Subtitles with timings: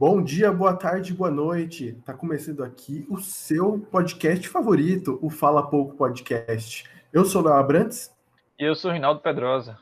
[0.00, 1.94] Bom dia, boa tarde, boa noite.
[2.06, 6.84] Tá começando aqui o seu podcast favorito, o Fala Pouco Podcast.
[7.12, 8.10] Eu sou o Léo Abrantes.
[8.58, 9.76] E eu sou o Rinaldo Pedrosa.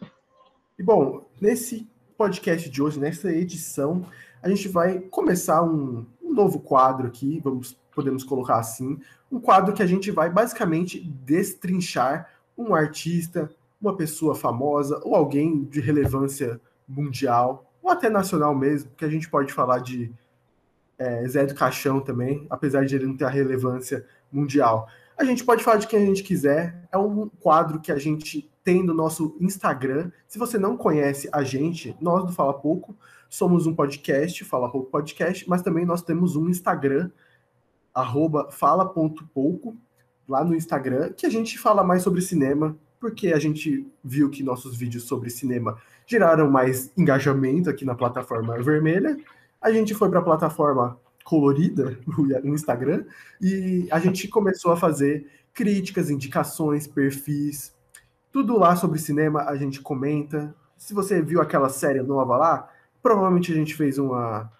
[0.76, 4.04] E bom, nesse podcast de hoje, nessa edição,
[4.42, 8.98] a gente vai começar um, um novo quadro aqui, vamos podemos colocar assim,
[9.30, 13.48] um quadro que a gente vai basicamente destrinchar um artista,
[13.80, 19.28] uma pessoa famosa ou alguém de relevância mundial ou até nacional mesmo, que a gente
[19.28, 20.12] pode falar de
[20.98, 24.88] é, Zé do Caixão também, apesar de ele não ter a relevância mundial.
[25.16, 28.48] A gente pode falar de quem a gente quiser, é um quadro que a gente
[28.62, 30.10] tem no nosso Instagram.
[30.26, 32.96] Se você não conhece a gente, nós do Fala Pouco
[33.28, 37.10] somos um podcast, Fala Pouco Podcast, mas também nós temos um Instagram,
[37.94, 39.76] arroba fala.pouco,
[40.28, 44.42] lá no Instagram, que a gente fala mais sobre cinema, porque a gente viu que
[44.42, 49.16] nossos vídeos sobre cinema geraram mais engajamento aqui na plataforma vermelha.
[49.60, 51.98] A gente foi para a plataforma colorida
[52.42, 53.04] no Instagram
[53.40, 57.74] e a gente começou a fazer críticas, indicações, perfis,
[58.32, 60.54] tudo lá sobre cinema a gente comenta.
[60.78, 62.70] Se você viu aquela série nova lá,
[63.02, 64.50] provavelmente a gente fez uma,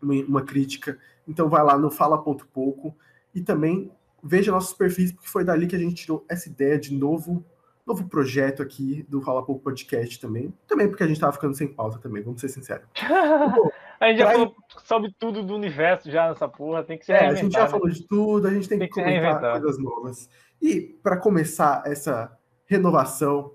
[0.00, 0.98] uma crítica.
[1.26, 2.94] Então vai lá no fala.pouco
[3.34, 3.90] e também
[4.22, 7.44] veja nossos perfis, porque foi dali que a gente tirou essa ideia de novo
[7.86, 10.52] novo projeto aqui do Fala Pouco Podcast também.
[10.66, 12.86] Também porque a gente tava ficando sem pauta também, vamos ser sinceros.
[14.00, 17.28] a gente já falou sobre tudo do universo já nessa porra, tem que ser É,
[17.28, 17.68] a gente já né?
[17.68, 20.28] falou de tudo, a gente tem, tem que, que comentar coisas novas.
[20.60, 23.54] E para começar essa renovação,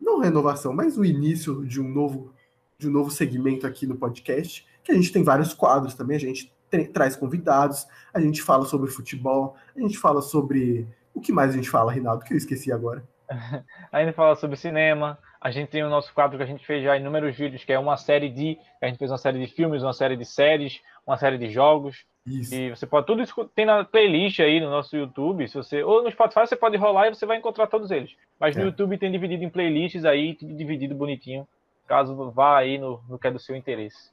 [0.00, 2.34] não renovação, mas o início de um novo
[2.78, 6.20] de um novo segmento aqui no podcast, que a gente tem vários quadros também, a
[6.20, 6.52] gente
[6.92, 11.54] traz convidados, a gente fala sobre futebol, a gente fala sobre o que mais a
[11.54, 13.06] gente fala, Rinaldo, que eu esqueci agora.
[13.90, 16.84] a gente fala sobre cinema, a gente tem o nosso quadro que a gente fez
[16.84, 18.58] já inúmeros vídeos, que é uma série de.
[18.80, 22.04] A gente fez uma série de filmes, uma série de séries, uma série de jogos.
[22.24, 22.54] Isso.
[22.54, 25.48] E você pode tudo isso tem na playlist aí no nosso YouTube.
[25.48, 28.12] Se você ou no Spotify você pode rolar e você vai encontrar todos eles.
[28.38, 28.64] Mas no é.
[28.66, 31.46] YouTube tem dividido em playlists aí, tudo dividido bonitinho,
[31.86, 34.10] caso vá aí no, no que é do seu interesse.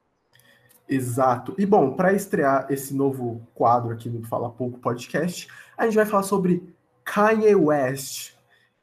[0.90, 1.54] Exato.
[1.60, 6.06] E bom, para estrear esse novo quadro aqui no Fala Pouco Podcast, a gente vai
[6.06, 6.64] falar sobre
[7.04, 8.34] Kanye West.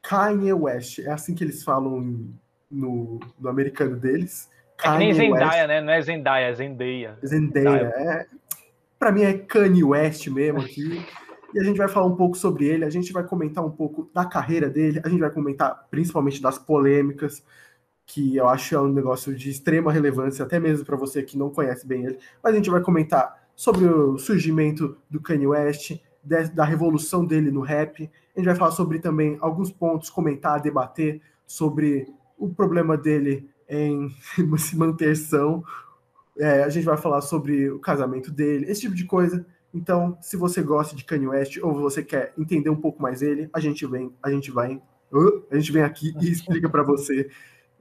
[0.07, 0.99] Kanye West.
[0.99, 2.29] É assim que eles falam
[2.71, 4.49] no, no americano deles.
[4.77, 5.67] Kanye é que nem Zendaya, West.
[5.67, 5.81] né?
[5.81, 7.17] Não é Zendaya, é Zendaya.
[7.25, 7.93] Zendaya.
[7.95, 8.25] É,
[8.97, 11.05] para mim é Kanye West mesmo aqui.
[11.53, 14.09] e a gente vai falar um pouco sobre ele, a gente vai comentar um pouco
[14.13, 17.43] da carreira dele, a gente vai comentar principalmente das polêmicas,
[18.05, 21.49] que eu acho é um negócio de extrema relevância, até mesmo para você que não
[21.49, 22.17] conhece bem ele.
[22.41, 25.99] Mas a gente vai comentar sobre o surgimento do Kanye West,
[26.53, 28.09] da revolução dele no rap.
[28.35, 32.07] A gente vai falar sobre também alguns pontos, comentar, debater sobre
[32.37, 34.09] o problema dele em
[34.57, 35.63] se manter são.
[36.37, 39.45] É, a gente vai falar sobre o casamento dele, esse tipo de coisa.
[39.73, 43.49] Então, se você gosta de Kanye West ou você quer entender um pouco mais ele,
[43.53, 44.81] a gente vem, a gente vai,
[45.51, 47.29] a gente vem aqui e explica para você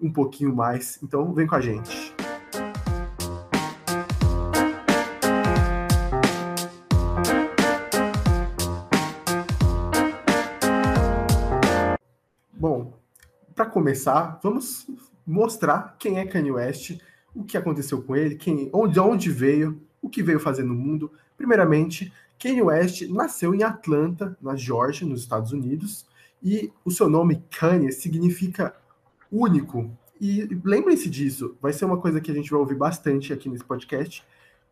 [0.01, 0.99] um pouquinho mais.
[1.03, 2.15] Então, vem com a gente.
[13.77, 14.87] Começar, vamos
[15.27, 16.99] mostrar quem é Kanye West,
[17.35, 21.13] o que aconteceu com ele, quem, onde, onde veio, o que veio fazer no mundo.
[21.37, 26.07] Primeiramente, Kanye West nasceu em Atlanta, na Georgia, nos Estados Unidos,
[26.43, 28.75] e o seu nome Kanye significa
[29.31, 29.91] único.
[30.19, 33.65] E lembrem-se disso, vai ser uma coisa que a gente vai ouvir bastante aqui nesse
[33.65, 34.25] podcast,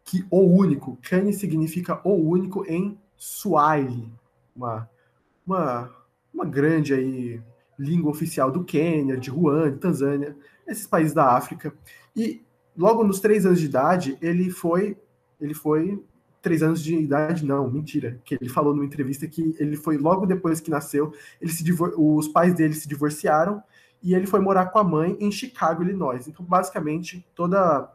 [0.03, 4.10] que o único, Kanye significa o único em Swahili,
[4.56, 4.88] uma,
[5.47, 5.94] uma,
[6.32, 7.43] uma grande aí
[7.78, 10.36] língua oficial do Quênia, de Ruanda, Tanzânia,
[10.66, 11.74] esses países da África.
[12.16, 12.42] E
[12.76, 14.96] logo nos três anos de idade, ele foi,
[15.40, 16.02] ele foi
[16.40, 20.26] três anos de idade, não, mentira, que ele falou numa entrevista que ele foi logo
[20.26, 21.64] depois que nasceu, ele se
[21.96, 23.62] os pais dele se divorciaram
[24.02, 26.28] e ele foi morar com a mãe em Chicago, Illinois.
[26.28, 27.90] Então, basicamente, toda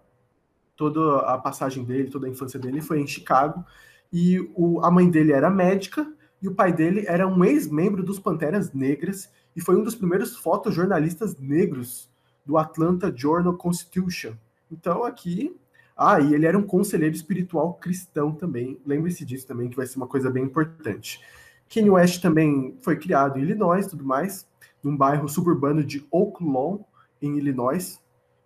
[0.75, 3.65] toda a passagem dele, toda a infância dele foi em Chicago
[4.11, 6.09] e o, a mãe dele era médica
[6.41, 10.37] e o pai dele era um ex-membro dos Panteras Negras e foi um dos primeiros
[10.37, 12.09] fotojornalistas negros
[12.45, 14.31] do Atlanta Journal Constitution.
[14.71, 15.53] Então aqui,
[15.97, 18.79] ah, e ele era um conselheiro espiritual cristão também.
[18.85, 21.19] Lembre-se disso também, que vai ser uma coisa bem importante.
[21.67, 24.47] Kanye West também foi criado em Illinois, tudo mais,
[24.81, 26.79] num bairro suburbano de Oak Lawn,
[27.21, 28.01] em Illinois,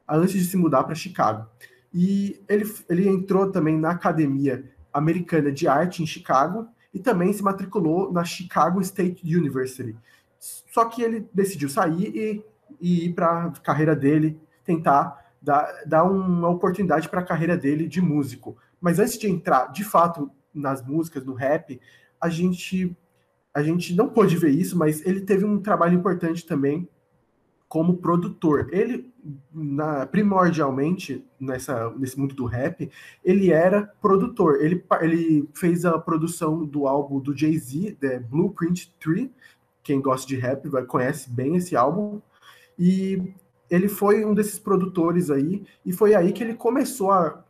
[0.09, 1.47] antes de se mudar para Chicago.
[1.93, 7.43] E ele, ele entrou também na Academia Americana de Arte em Chicago e também se
[7.43, 9.95] matriculou na Chicago State University,
[10.71, 12.45] só que ele decidiu sair e,
[12.81, 17.87] e ir para a carreira dele, tentar dá, dá uma oportunidade para a carreira dele
[17.87, 18.57] de músico.
[18.79, 21.79] Mas antes de entrar, de fato, nas músicas, no rap,
[22.19, 22.95] a gente
[23.53, 26.89] a gente não pôde ver isso, mas ele teve um trabalho importante também
[27.67, 28.67] como produtor.
[28.71, 29.13] Ele,
[29.53, 32.89] na, primordialmente, nessa, nesse mundo do rap,
[33.23, 34.59] ele era produtor.
[34.59, 39.29] Ele, ele fez a produção do álbum do Jay-Z, The Blueprint 3.
[39.83, 42.21] Quem gosta de rap vai, conhece bem esse álbum.
[42.77, 43.33] E
[43.69, 47.43] ele foi um desses produtores aí, e foi aí que ele começou a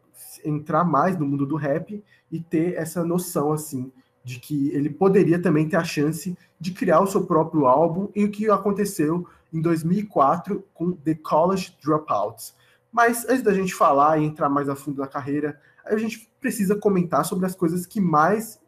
[0.43, 3.91] entrar mais no mundo do rap e ter essa noção, assim,
[4.23, 8.23] de que ele poderia também ter a chance de criar o seu próprio álbum, e
[8.23, 12.55] o que aconteceu em 2004 com The College Dropouts.
[12.91, 16.75] Mas antes da gente falar e entrar mais a fundo na carreira, a gente precisa
[16.75, 18.61] comentar sobre as coisas que mais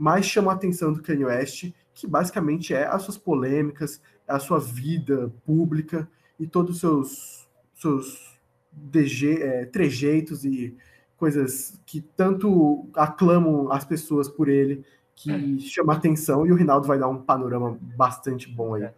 [0.00, 4.58] mais chamam a atenção do Kanye West, que basicamente é as suas polêmicas, a sua
[4.58, 6.08] vida pública
[6.38, 8.38] e todos os seus, seus
[8.72, 10.76] DG, é, trejeitos e
[11.16, 14.82] coisas que tanto aclamam as pessoas por ele,
[15.14, 15.60] que é.
[15.60, 18.84] chama atenção, e o Rinaldo vai dar um panorama bastante bom aí.
[18.84, 18.94] É.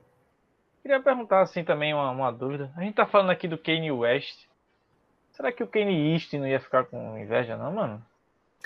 [0.82, 2.72] Queria perguntar assim também uma, uma dúvida.
[2.76, 4.46] A gente tá falando aqui do Kanye West.
[5.32, 8.04] Será que o Kanye East não ia ficar com inveja, não, mano?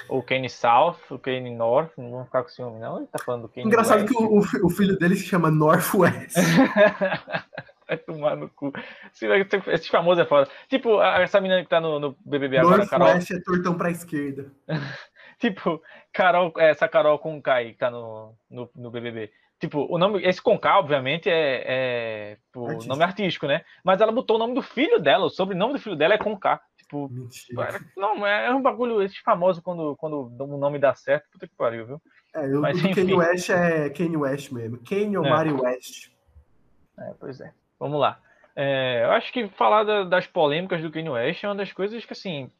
[0.09, 2.99] O Kanye South, o Kanye North, não vão ficar com ciúme, não?
[2.99, 4.09] Ele tá falando do Kanye Engraçado West.
[4.09, 6.35] que o, o, filho dele se chama Northwest.
[7.89, 8.73] Vai tomar no cu.
[9.73, 10.49] Esse famoso é foda.
[10.69, 13.09] Tipo, essa menina que tá no, no BBB agora, Northwest Carol.
[13.15, 14.53] West é tortão pra esquerda.
[15.39, 15.81] tipo,
[16.13, 19.31] Carol, essa Carol com Kai que tá no, no, no BBB.
[19.59, 23.63] Tipo, o nome, esse Conká, obviamente, é, é o nome artístico, né?
[23.83, 26.61] Mas ela botou o nome do filho dela, o sobrenome do filho dela é Conká.
[26.87, 27.11] Tipo,
[27.97, 31.87] não, é, um bagulho esse famoso quando, quando o nome dá certo, puta que pariu,
[31.87, 32.03] viu?
[32.35, 34.79] É, o Mas, Kanye West é Kanye West mesmo.
[34.79, 35.53] Kanye ou é.
[35.53, 36.11] West.
[36.99, 37.53] É, pois é.
[37.79, 38.21] Vamos lá.
[38.55, 42.05] É, eu acho que falar da, das polêmicas do Kanye West é uma das coisas
[42.05, 42.51] que, assim,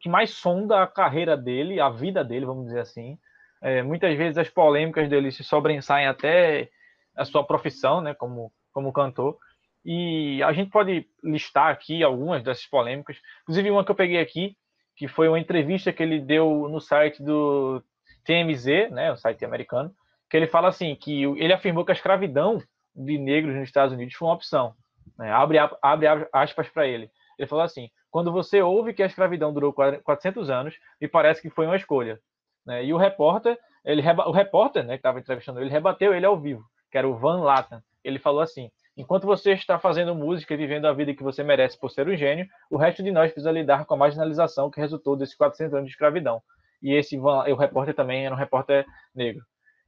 [0.00, 3.18] que mais sonda a carreira dele, a vida dele, vamos dizer assim.
[3.60, 6.70] É, muitas vezes as polêmicas dele se sobressaem até
[7.14, 9.36] a sua profissão, né, como, como cantor.
[9.84, 14.56] E a gente pode listar aqui algumas dessas polêmicas, inclusive uma que eu peguei aqui,
[14.96, 17.82] que foi uma entrevista que ele deu no site do
[18.24, 19.92] TMZ, né, o site americano,
[20.28, 22.62] que ele fala assim, que ele afirmou que a escravidão
[22.94, 24.74] de negros nos Estados Unidos foi uma opção.
[25.18, 27.10] Né, abre, abre aspas para ele.
[27.38, 31.48] Ele falou assim, quando você ouve que a escravidão durou 400 anos, me parece que
[31.48, 32.20] foi uma escolha.
[32.66, 32.84] Né?
[32.84, 36.64] E o repórter, ele, o repórter, né, que estava entrevistando ele, rebateu ele ao vivo,
[36.90, 37.80] que era o Van Latten.
[38.04, 41.78] Ele falou assim: enquanto você está fazendo música e vivendo a vida que você merece
[41.78, 45.16] por ser um gênio, o resto de nós precisa lidar com a marginalização que resultou
[45.16, 46.42] desses 400 anos de escravidão.
[46.82, 49.42] E esse o repórter também era um repórter negro.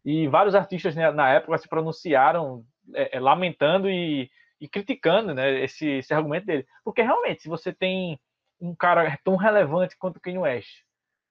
[0.05, 2.65] E vários artistas né, na época se pronunciaram
[2.95, 4.31] é, é, lamentando e,
[4.61, 6.67] e criticando né, esse, esse argumento dele.
[6.85, 8.19] Porque realmente, se você tem
[8.61, 10.81] um cara tão relevante quanto Kanye West,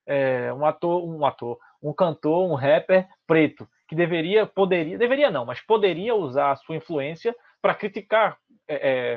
[0.06, 5.46] é, um ator, um ator, um cantor, um rapper preto, que deveria, poderia, deveria não,
[5.46, 8.38] mas poderia usar a sua influência para criticar,
[8.68, 9.16] é, é,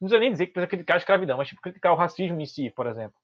[0.00, 2.46] não precisa nem dizer que precisa criticar a escravidão, mas tipo, criticar o racismo em
[2.46, 3.14] si, por exemplo.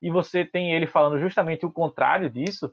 [0.00, 2.72] E você tem ele falando justamente o contrário disso,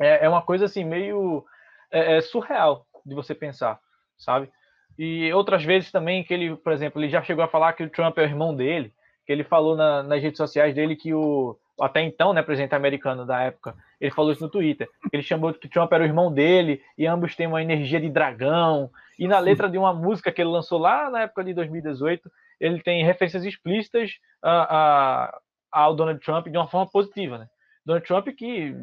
[0.00, 1.44] é, é uma coisa assim meio
[1.90, 3.78] é, é surreal de você pensar,
[4.16, 4.50] sabe?
[4.98, 7.90] E outras vezes também que ele, por exemplo, ele já chegou a falar que o
[7.90, 8.92] Trump é o irmão dele,
[9.26, 13.26] que ele falou na, nas redes sociais dele que o até então, né, presidente americano
[13.26, 14.88] da época, ele falou isso no Twitter.
[15.12, 18.90] Ele chamou que Trump era o irmão dele e ambos têm uma energia de dragão.
[19.22, 22.82] E na letra de uma música que ele lançou lá na época de 2018, ele
[22.82, 27.46] tem referências explícitas a, a, ao Donald Trump de uma forma positiva, né?
[27.86, 28.74] Donald Trump que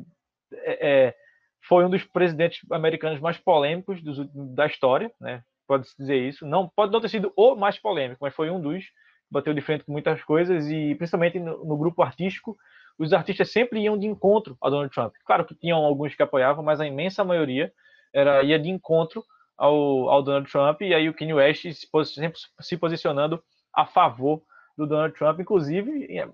[0.53, 1.15] é, é
[1.67, 5.43] foi um dos presidentes americanos mais polêmicos do, da história, né?
[5.67, 6.45] Pode-se dizer isso.
[6.45, 8.85] Não pode não ter sido o mais polêmico, mas foi um dos
[9.29, 12.57] bateu de frente com muitas coisas e principalmente no, no, grupo artístico,
[12.97, 15.13] os artistas sempre iam de encontro a Donald Trump.
[15.25, 17.73] Claro que tinham alguns que apoiavam, mas a imensa maioria
[18.13, 19.21] era ia de encontro
[19.59, 23.43] ao, ao Donald Trump e aí o Kanye West se, sempre se posicionando
[23.75, 24.41] a favor
[24.77, 26.27] do Donald Trump, inclusive é,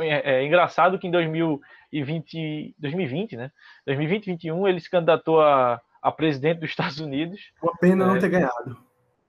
[0.00, 3.52] é, é, engraçado que em 2020, 2020, né?
[3.86, 7.52] 2020, 2021 ele se candidatou a, a presidente dos Estados Unidos.
[7.62, 8.76] Uma pena é, não ter ganhado.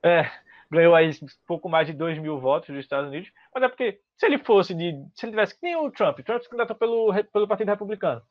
[0.03, 0.29] É,
[0.71, 1.11] ganhou aí
[1.45, 4.73] pouco mais de 2 mil votos dos Estados Unidos, mas é porque se ele fosse
[4.73, 4.93] de.
[5.13, 8.21] Se ele tivesse que nem o Trump, Trump se candidatou pelo, pelo Partido Republicano.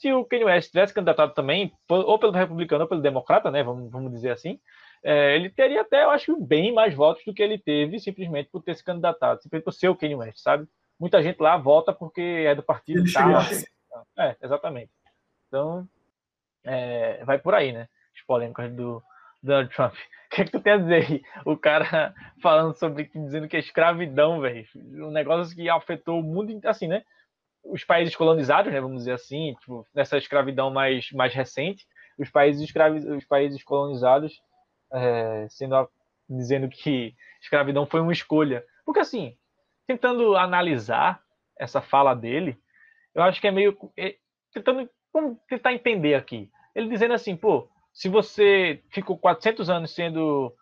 [0.00, 3.62] Se o Kanye West tivesse candidatado também, ou pelo Republicano ou pelo Democrata, né?
[3.62, 4.60] Vamos, vamos dizer assim,
[5.02, 8.62] é, ele teria até, eu acho, bem mais votos do que ele teve simplesmente por
[8.62, 10.66] ter se candidatado, simplesmente por ser o Kanye West, sabe?
[11.00, 13.00] Muita gente lá vota porque é do partido.
[13.00, 14.90] Ele tal, é, exatamente.
[15.48, 15.88] Então,
[16.64, 17.88] é, vai por aí, né?
[18.14, 19.02] As polêmicas do,
[19.46, 19.94] Donald Trump.
[20.26, 21.22] O que, é que tu tem a dizer aí?
[21.44, 22.12] O cara
[22.42, 24.66] falando sobre, dizendo que é escravidão, velho.
[24.74, 27.04] Um negócio que afetou o mundo, assim, né?
[27.70, 28.80] Os países colonizados, né?
[28.80, 31.86] Vamos dizer assim, tipo, nessa escravidão mais, mais recente,
[32.18, 32.98] os países, escravi...
[33.10, 34.40] os países colonizados
[34.92, 35.88] é, sendo
[36.28, 38.64] dizendo que escravidão foi uma escolha.
[38.84, 39.36] Porque, assim,
[39.86, 41.22] tentando analisar
[41.58, 42.58] essa fala dele,
[43.14, 43.76] eu acho que é meio.
[43.96, 44.16] É,
[44.52, 46.50] tentando vamos tentar entender aqui.
[46.74, 50.54] Ele dizendo assim, pô, se você ficou 400 anos sendo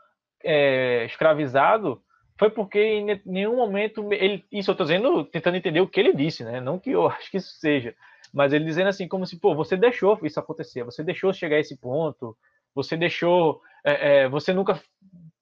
[0.44, 2.00] é, escravizado,
[2.36, 6.12] foi porque em nenhum momento ele, isso eu estou dizendo, tentando entender o que ele
[6.12, 6.60] disse, né?
[6.60, 7.94] Não que eu acho que isso seja,
[8.32, 11.60] mas ele dizendo assim como se, pô, você deixou isso acontecer, você deixou chegar a
[11.60, 12.36] esse ponto,
[12.74, 14.80] você deixou, é, é, você nunca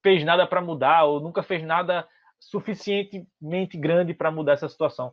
[0.02, 2.06] fez nada para mudar ou nunca fez nada
[2.38, 5.12] suficientemente grande para mudar essa situação.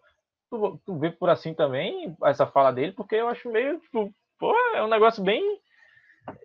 [0.49, 4.53] Tu, tu vê por assim também essa fala dele, porque eu acho meio, tipo, pô,
[4.73, 5.59] é um negócio bem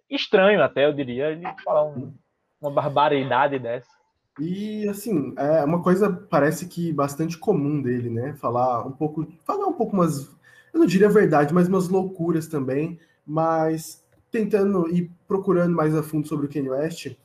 [0.09, 2.15] estranho até, eu diria, ele falar um,
[2.61, 3.91] uma barbaridade dessa.
[4.41, 8.35] E assim, é uma coisa parece que bastante comum dele, né?
[8.35, 10.29] Falar um pouco, falar um pouco umas,
[10.73, 16.27] eu não diria verdade, mas umas loucuras também, mas tentando e procurando mais a fundo
[16.27, 17.17] sobre o Kanye West,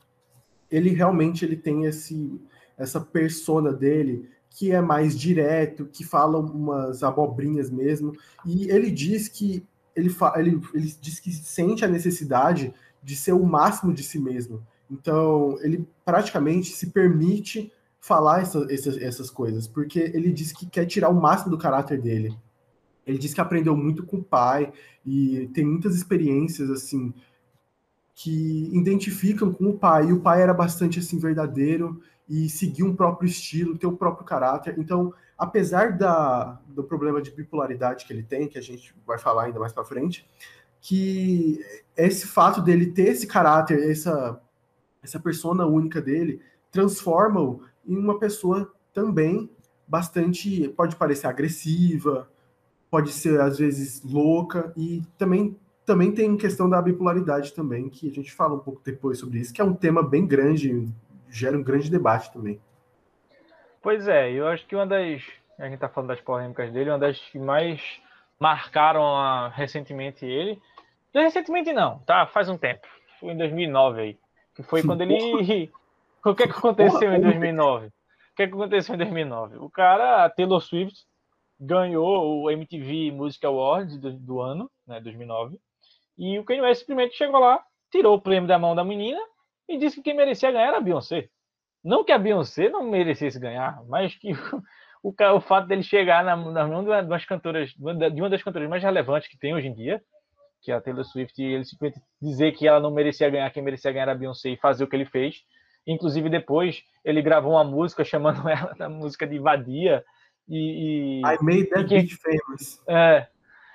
[0.70, 2.40] ele realmente ele tem esse
[2.78, 8.14] essa persona dele que é mais direto, que fala umas abobrinhas mesmo,
[8.46, 13.46] e ele diz que ele, ele, ele diz que sente a necessidade de ser o
[13.46, 14.66] máximo de si mesmo.
[14.90, 20.86] Então, ele praticamente se permite falar essa, essas, essas coisas, porque ele diz que quer
[20.86, 22.36] tirar o máximo do caráter dele.
[23.06, 24.72] Ele diz que aprendeu muito com o pai
[25.06, 27.14] e tem muitas experiências assim
[28.16, 30.10] que identificam com o pai.
[30.10, 34.26] E o pai era bastante assim verdadeiro e seguir um próprio estilo, ter o próprio
[34.26, 34.76] caráter.
[34.78, 39.46] Então, apesar da, do problema de bipolaridade que ele tem, que a gente vai falar
[39.46, 40.30] ainda mais para frente,
[40.82, 41.60] que
[41.96, 44.42] esse fato dele ter esse caráter, essa,
[45.04, 49.50] essa persona única dele, transforma-o em uma pessoa também
[49.88, 52.30] bastante, pode parecer agressiva,
[52.90, 58.14] pode ser às vezes louca e também também tem questão da bipolaridade também, que a
[58.14, 60.88] gente fala um pouco depois sobre isso, que é um tema bem grande
[61.30, 62.60] gera um grande debate também.
[63.82, 65.24] Pois é, eu acho que uma das.
[65.58, 67.82] A gente está falando das polêmicas dele, uma das que mais
[68.40, 70.62] marcaram a, recentemente ele.
[71.14, 72.28] Recentemente não, tá?
[72.28, 72.88] Faz um tempo.
[73.20, 74.18] Foi em 2009 aí.
[74.56, 75.72] Que foi quando ele.
[76.26, 77.88] O que, é que aconteceu em 2009?
[77.88, 77.92] O
[78.36, 79.58] que, é que aconteceu em 2009?
[79.60, 81.06] O cara, a Taylor Swift,
[81.60, 85.58] ganhou o MTV Music Awards do, do ano, né, 2009.
[86.18, 89.20] E o Kanye West simplesmente chegou lá, tirou o prêmio da mão da menina
[89.68, 91.30] e disse que quem merecia ganhar era a Beyoncé.
[91.84, 94.32] Não que a Beyoncé não merecesse ganhar, mas que
[95.02, 98.44] o, o, o fato dele chegar na, na mão de uma, cantoras, de uma das
[98.44, 100.04] cantoras mais relevantes que tem hoje em dia,
[100.62, 103.92] que é a Taylor Swift, ele simplesmente dizer que ela não merecia ganhar, quem merecia
[103.92, 105.44] ganhar era a Beyoncé e fazer o que ele fez.
[105.88, 110.04] Inclusive, depois, ele gravou uma música chamando ela da música de Vadia.
[110.48, 112.84] E, e, I made that e que, famous.
[112.88, 113.28] É,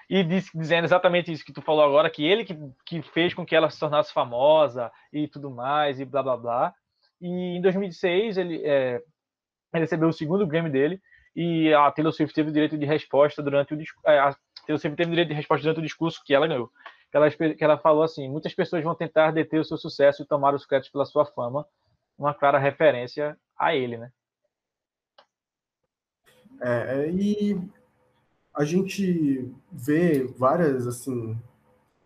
[0.09, 3.45] e diz, dizendo exatamente isso que tu falou agora, que ele que, que fez com
[3.45, 6.75] que ela se tornasse famosa e tudo mais, e blá blá blá.
[7.21, 9.01] E em 2006 ele, é,
[9.73, 11.01] ele recebeu o segundo Grammy dele,
[11.35, 14.35] e a Taylor Swift teve o direito de resposta durante o é,
[14.67, 16.71] Taylor Swift teve direito de resposta durante o discurso que ela ganhou.
[17.11, 20.27] Que ela, que ela falou assim: muitas pessoas vão tentar deter o seu sucesso e
[20.27, 21.67] tomar os créditos pela sua fama,
[22.19, 24.11] uma clara referência a ele, né?
[26.61, 27.61] É, e
[28.55, 31.37] a gente vê várias assim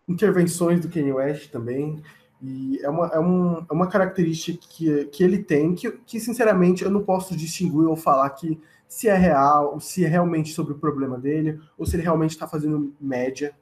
[0.07, 2.01] intervenções do Kanye West também
[2.41, 6.83] e é uma, é um, é uma característica que, que ele tem que, que, sinceramente,
[6.83, 8.59] eu não posso distinguir ou falar que
[8.89, 12.47] se é real, se é realmente sobre o problema dele, ou se ele realmente está
[12.47, 13.53] fazendo média.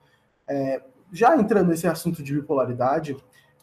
[0.47, 0.81] É,
[1.11, 3.15] já entrando nesse assunto de bipolaridade,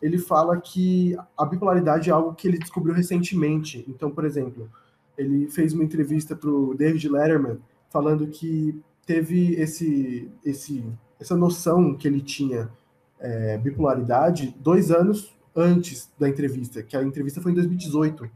[0.03, 3.83] ele fala que a bipolaridade é algo que ele descobriu recentemente.
[3.89, 4.71] Então, por exemplo,
[5.17, 10.85] ele fez uma entrevista para o David Letterman falando que teve esse, esse,
[11.19, 12.71] essa noção que ele tinha
[13.19, 18.29] é, bipolaridade dois anos antes da entrevista, que a entrevista foi em 2018.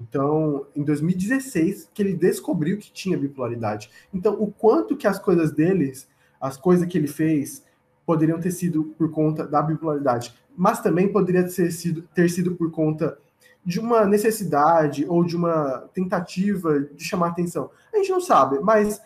[0.00, 3.90] Então, em 2016, que ele descobriu que tinha bipolaridade.
[4.12, 6.08] Então, o quanto que as coisas deles,
[6.40, 7.64] as coisas que ele fez,
[8.04, 12.70] poderiam ter sido por conta da bipolaridade, mas também poderia ter sido, ter sido por
[12.70, 13.18] conta
[13.64, 17.70] de uma necessidade ou de uma tentativa de chamar atenção.
[17.92, 19.02] A gente não sabe, mas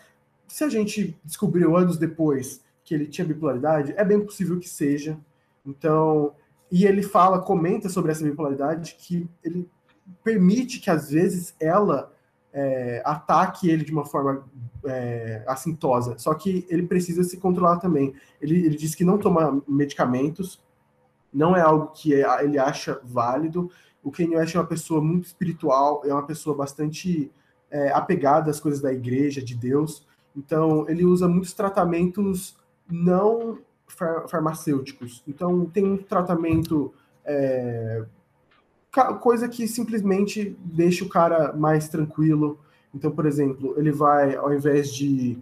[0.46, 5.18] se a gente descobriu anos depois que ele tinha bipolaridade, é bem possível que seja.
[5.64, 6.34] Então,
[6.70, 9.66] e ele fala, comenta sobre essa bipolaridade, que ele
[10.22, 12.12] permite que às vezes ela
[12.52, 14.44] é, ataque ele de uma forma
[14.84, 16.18] é, assintosa.
[16.18, 18.14] Só que ele precisa se controlar também.
[18.40, 20.60] Ele, ele diz que não toma medicamentos
[21.32, 23.70] não é algo que ele acha válido.
[24.02, 27.30] O Kanye West é uma pessoa muito espiritual, é uma pessoa bastante
[27.70, 30.06] é, apegada às coisas da igreja, de Deus.
[30.36, 32.56] Então, ele usa muitos tratamentos
[32.90, 35.22] não far farmacêuticos.
[35.26, 36.92] Então, tem um tratamento.
[37.24, 38.04] É,
[39.20, 42.58] coisa que simplesmente deixa o cara mais tranquilo.
[42.94, 45.38] Então, por exemplo, ele vai, ao invés de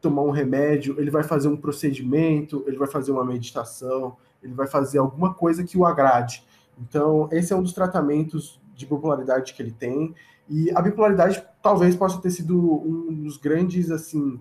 [0.00, 4.66] tomar um remédio, ele vai fazer um procedimento, ele vai fazer uma meditação, ele vai
[4.66, 6.44] fazer alguma coisa que o agrade.
[6.78, 10.14] Então, esse é um dos tratamentos de bipolaridade que ele tem.
[10.48, 14.38] E a bipolaridade talvez possa ter sido um dos grandes assim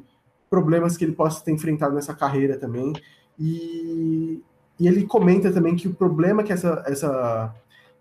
[0.50, 2.94] problemas que ele possa ter enfrentado nessa carreira também.
[3.40, 4.42] E,
[4.80, 7.56] e ele comenta também que o problema que essa, essa,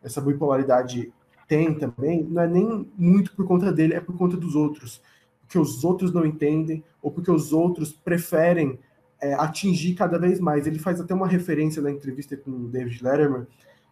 [0.04, 1.12] essa bipolaridade
[1.48, 5.02] tem também não é nem muito por conta dele, é por conta dos outros.
[5.40, 8.78] Porque os outros não entendem, ou porque os outros preferem
[9.20, 10.66] é, atingir cada vez mais.
[10.66, 13.46] Ele faz até uma referência na entrevista com o David Letterman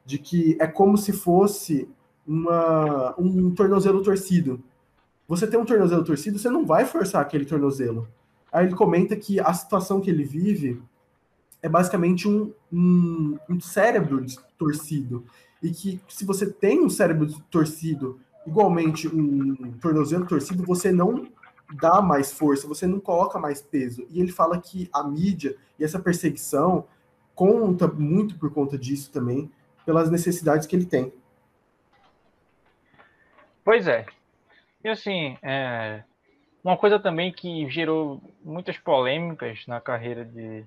[0.04, 1.88] de que é como se fosse
[2.26, 4.62] uma, um tornozelo torcido.
[5.28, 8.08] Você tem um tornozelo torcido, você não vai forçar aquele tornozelo.
[8.52, 10.82] Aí ele comenta que a situação que ele vive
[11.62, 14.24] é basicamente um, um, um cérebro
[14.64, 15.24] torcido.
[15.62, 21.28] E que se você tem um cérebro torcido, igualmente um tornozelo torcido, você não
[21.74, 24.06] dá mais força, você não coloca mais peso.
[24.10, 26.86] E ele fala que a mídia e essa perseguição
[27.34, 29.50] conta muito por conta disso também,
[29.86, 31.12] pelas necessidades que ele tem.
[33.64, 34.04] Pois é.
[34.84, 36.02] E assim, é...
[36.62, 40.64] uma coisa também que gerou muitas polêmicas na carreira de,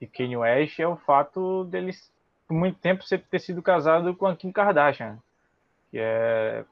[0.00, 1.92] de Kanye West é o fato dele,
[2.46, 5.18] por muito tempo, ter sido casado com a Kim Kardashian,
[5.90, 6.64] que é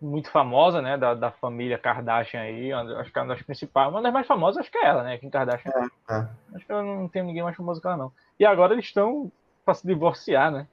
[0.00, 4.02] muito famosa, né, da, da família Kardashian aí, acho que é uma das principais, uma
[4.02, 5.70] das mais famosas, acho que é ela, né, Kim Kardashian.
[5.70, 6.28] É, é.
[6.54, 8.12] Acho que ela não tem ninguém mais famoso que ela, não.
[8.38, 9.30] E agora eles estão
[9.64, 10.66] para se divorciar, né?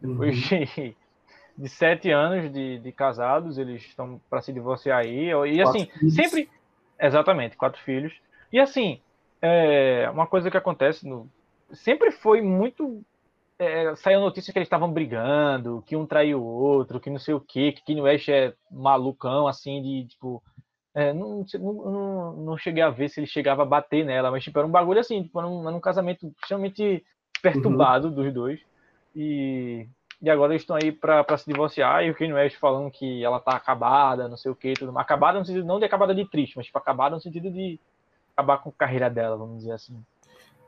[0.00, 0.58] Depois uhum.
[0.64, 0.96] de
[1.58, 5.30] de sete anos de, de casados, eles estão para se divorciar aí.
[5.30, 6.30] E assim, quatro sempre.
[6.30, 6.50] Filhos.
[7.00, 8.14] Exatamente, quatro filhos.
[8.52, 9.00] E assim,
[9.42, 11.28] é, uma coisa que acontece no.
[11.72, 13.02] Sempre foi muito.
[13.58, 17.34] É, saiu notícia que eles estavam brigando, que um traiu o outro, que não sei
[17.34, 20.42] o quê, que Kanye West é malucão, assim, de tipo.
[20.94, 24.58] É, não, não, não, cheguei a ver se ele chegava a bater nela, mas tipo,
[24.58, 27.04] era um bagulho assim, tipo, era um, era um casamento extremamente
[27.42, 28.14] perturbado uhum.
[28.14, 28.60] dos dois.
[29.14, 29.88] E
[30.20, 33.38] e agora eles estão aí para se divorciar, e o Kanye West falando que ela
[33.38, 35.04] tá acabada, não sei o que, tudo mais.
[35.04, 37.78] Acabada no sentido não de acabada de triste, mas tipo, acabada no sentido de
[38.32, 40.04] acabar com a carreira dela, vamos dizer assim.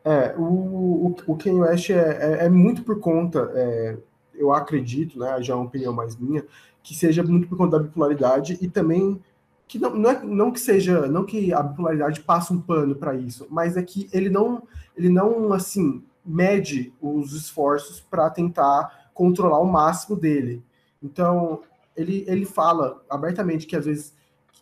[0.05, 3.99] É, o, o, Kanye West é, é, é muito por conta, é,
[4.35, 6.45] eu acredito, né, já é uma opinião mais minha,
[6.83, 9.21] que seja muito por conta da bipolaridade e também
[9.69, 13.15] que não, não, é, não que seja, não que a bipolaridade passe um pano para
[13.15, 14.63] isso, mas é que ele não,
[14.97, 20.63] ele não assim mede os esforços para tentar controlar o máximo dele.
[21.03, 21.61] Então,
[21.97, 24.15] ele, ele fala abertamente que às vezes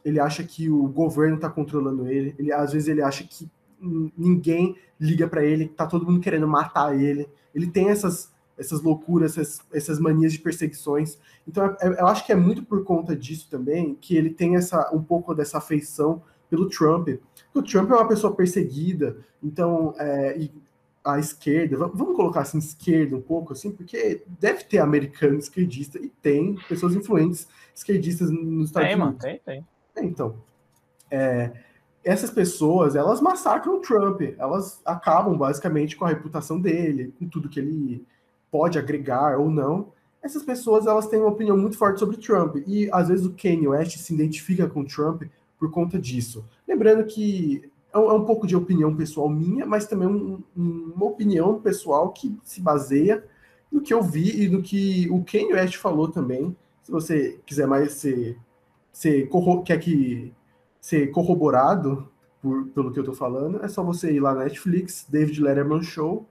[0.05, 3.49] ele acha que o governo está controlando ele, ele, às vezes ele acha que
[3.81, 7.29] ninguém liga para ele, tá todo mundo querendo matar ele.
[7.55, 11.19] Ele tem essas, essas loucuras, essas, essas manias de perseguições.
[11.47, 14.57] Então, é, é, eu acho que é muito por conta disso também que ele tem
[14.57, 17.09] essa um pouco dessa afeição pelo Trump.
[17.55, 20.49] O Trump é uma pessoa perseguida, então, é,
[21.05, 26.09] a esquerda, vamos colocar assim, esquerda um pouco, assim, porque deve ter americano esquerdista e
[26.09, 29.25] tem pessoas influentes esquerdistas nos Estados tem, Unidos.
[29.25, 29.65] Mano, tem,
[29.95, 30.09] tem.
[30.09, 30.37] Então,
[31.11, 31.51] é,
[32.09, 37.51] essas pessoas, elas massacram o Trump, elas acabam basicamente com a reputação dele, com tudo
[37.51, 38.03] que ele
[38.51, 39.93] pode agregar ou não.
[40.23, 43.69] Essas pessoas, elas têm uma opinião muito forte sobre Trump, e às vezes o Kanye
[43.69, 45.25] West se identifica com Trump
[45.59, 46.47] por conta disso.
[46.67, 50.93] Lembrando que é um, é um pouco de opinião pessoal minha, mas também um, um,
[50.97, 53.23] uma opinião pessoal que se baseia
[53.71, 56.57] no que eu vi e no que o Kanye West falou também.
[56.83, 58.39] Se você quiser mais ser,
[58.91, 59.29] ser
[59.67, 60.33] quer que
[60.89, 62.09] ser corroborado
[62.41, 65.83] por, pelo que eu tô falando, é só você ir lá na Netflix, David Letterman
[65.83, 66.27] Show,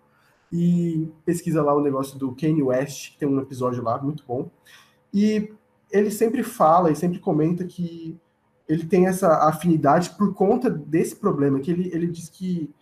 [0.52, 4.50] e pesquisa lá o negócio do Kanye West, que tem um episódio lá muito bom.
[5.14, 5.54] E
[5.92, 8.18] ele sempre fala e sempre comenta que
[8.68, 12.74] ele tem essa afinidade por conta desse problema, que ele, ele diz que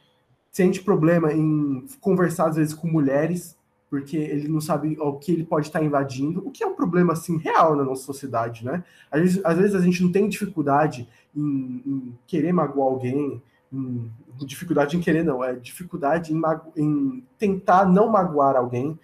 [0.54, 3.58] sente problema em conversar às vezes com mulheres,
[3.90, 7.12] porque ele não sabe o que ele pode estar invadindo, o que é um problema
[7.12, 8.82] assim real na nossa sociedade, né?
[9.12, 14.12] Às vezes, às vezes a gente não tem dificuldade em, em querer magoar alguém, em,
[14.46, 16.42] dificuldade em querer não, é dificuldade em,
[16.76, 19.00] em tentar não magoar alguém,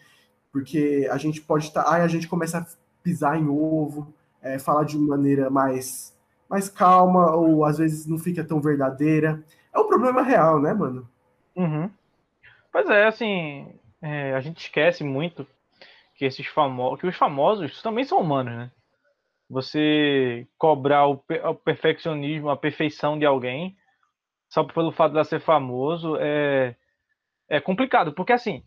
[0.51, 2.65] porque a gente pode estar, aí a gente começa a
[3.01, 6.11] pisar em ovo, é, falar de maneira mais
[6.49, 9.41] mais calma, ou às vezes não fica tão verdadeira.
[9.73, 11.09] É um problema real, né, mano?
[11.55, 11.89] Uhum.
[12.69, 15.47] Pois é, assim, é, a gente esquece muito
[16.15, 18.71] que esses famosos, que os famosos também são humanos, né?
[19.51, 21.17] Você cobrar o,
[21.65, 23.75] perfeccionismo, a perfeição de alguém,
[24.49, 26.73] só pelo fato de ser famoso, é,
[27.49, 28.63] é complicado, porque assim,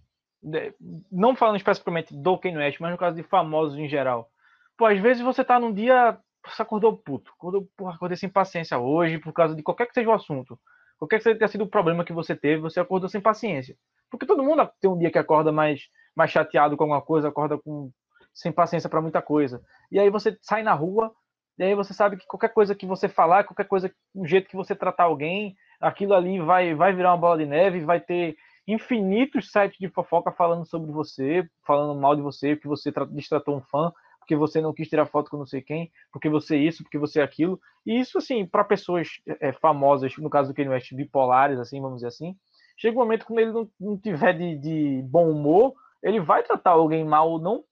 [1.10, 4.28] não falando especificamente do Kanye West, mas no caso de famosos em geral,
[4.76, 8.78] pô, às vezes você tá num dia, você acordou puto, acordou, porra, acordei sem paciência
[8.78, 10.60] hoje, por causa de qualquer que seja o assunto,
[10.98, 13.74] qualquer que tenha sido o problema que você teve, você acordou sem paciência.
[14.10, 17.56] Porque todo mundo tem um dia que acorda mais, mais chateado com alguma coisa, acorda
[17.56, 17.90] com
[18.34, 19.62] sem paciência para muita coisa.
[19.90, 21.14] E aí você sai na rua,
[21.56, 24.56] e aí você sabe que qualquer coisa que você falar, qualquer coisa, o jeito que
[24.56, 29.50] você tratar alguém, aquilo ali vai, vai virar uma bola de neve, vai ter infinitos
[29.52, 33.92] sites de fofoca falando sobre você, falando mal de você, que você distratou um fã,
[34.18, 37.20] porque você não quis tirar foto com não sei quem, porque você isso, porque você
[37.20, 37.60] aquilo.
[37.86, 39.08] E isso, assim, para pessoas
[39.40, 42.34] é, famosas, no caso do Kanye West, bipolares, assim, vamos dizer assim,
[42.76, 46.70] chega um momento que ele não, não tiver de, de bom humor, ele vai tratar
[46.70, 47.62] alguém mal, não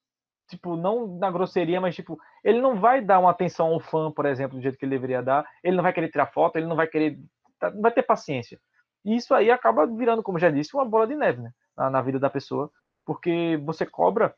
[0.53, 4.27] tipo, não na grosseria, mas tipo, ele não vai dar uma atenção ao fã, por
[4.27, 6.77] exemplo, do jeito que ele deveria dar, ele não vai querer tirar foto, ele não
[6.77, 7.19] vai querer,
[7.59, 8.61] tá, não vai ter paciência.
[9.05, 12.03] E isso aí acaba virando, como já disse, uma bola de neve, né, na, na
[12.03, 12.71] vida da pessoa,
[13.05, 14.35] porque você cobra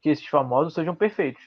[0.00, 1.42] que esses famosos sejam perfeitos.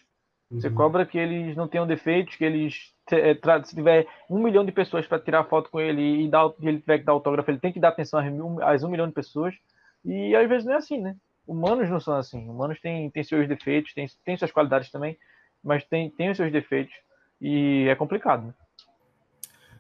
[0.52, 0.76] Você uhum.
[0.76, 5.08] cobra que eles não tenham defeitos, que eles eh, se tiver um milhão de pessoas
[5.08, 7.80] para tirar foto com ele e, dar, ele tiver que dar autógrafo, ele tem que
[7.80, 8.20] dar atenção
[8.62, 9.56] às um milhão de pessoas.
[10.04, 11.16] E às vezes não é assim, né?
[11.48, 12.48] Humanos não são assim.
[12.48, 15.18] Humanos têm, têm seus defeitos, têm, têm suas qualidades também,
[15.64, 16.94] mas tem, tem os seus defeitos.
[17.40, 18.48] E é complicado.
[18.48, 18.54] Né?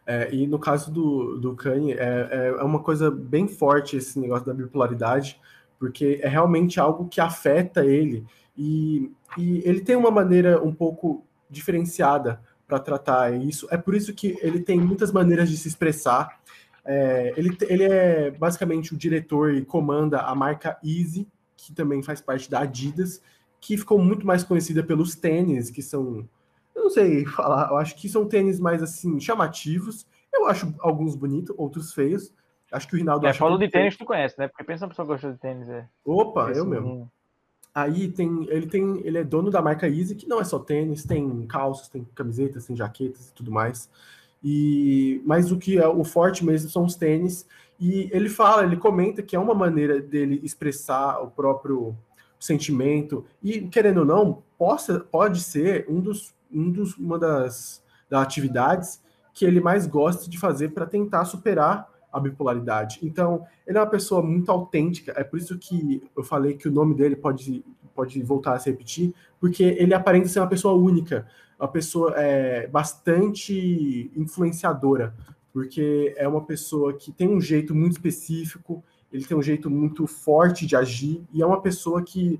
[0.05, 4.19] É, e no caso do, do Kanye, é, é, é uma coisa bem forte esse
[4.19, 5.39] negócio da bipolaridade,
[5.79, 8.25] porque é realmente algo que afeta ele.
[8.57, 13.67] E, e ele tem uma maneira um pouco diferenciada para tratar isso.
[13.69, 16.39] É por isso que ele tem muitas maneiras de se expressar.
[16.83, 21.27] É, ele, ele é basicamente o diretor e comanda a marca Easy,
[21.65, 23.21] que também faz parte da Adidas,
[23.59, 26.27] que ficou muito mais conhecida pelos tênis, que são,
[26.75, 30.07] eu não sei falar, eu acho que são tênis mais assim chamativos.
[30.33, 32.33] Eu acho alguns bonitos, outros feios.
[32.71, 33.27] Acho que o Rinaldo.
[33.27, 34.47] É, falou de tênis, tu conhece, né?
[34.47, 35.67] Porque pensa uma pessoa que gosta de tênis.
[35.67, 35.85] É...
[36.05, 37.11] Opa, Esse eu mesmo.
[37.73, 41.05] Aí tem, ele tem, ele é dono da marca Easy, que não é só tênis,
[41.05, 43.89] tem calças, tem camisetas, tem jaquetas e tudo mais.
[44.43, 47.45] E mas o que é o forte mesmo são os tênis.
[47.81, 51.97] E ele fala, ele comenta que é uma maneira dele expressar o próprio
[52.39, 53.25] sentimento.
[53.41, 59.01] E querendo ou não, possa, pode ser um dos, um dos uma das, das atividades
[59.33, 62.99] que ele mais gosta de fazer para tentar superar a bipolaridade.
[63.01, 66.71] Então, ele é uma pessoa muito autêntica, é por isso que eu falei que o
[66.71, 67.65] nome dele pode,
[67.95, 71.25] pode voltar a se repetir, porque ele aparenta ser uma pessoa única,
[71.57, 75.15] uma pessoa é, bastante influenciadora,
[75.53, 80.07] porque é uma pessoa que tem um jeito muito específico, ele tem um jeito muito
[80.07, 82.39] forte de agir, e é uma pessoa que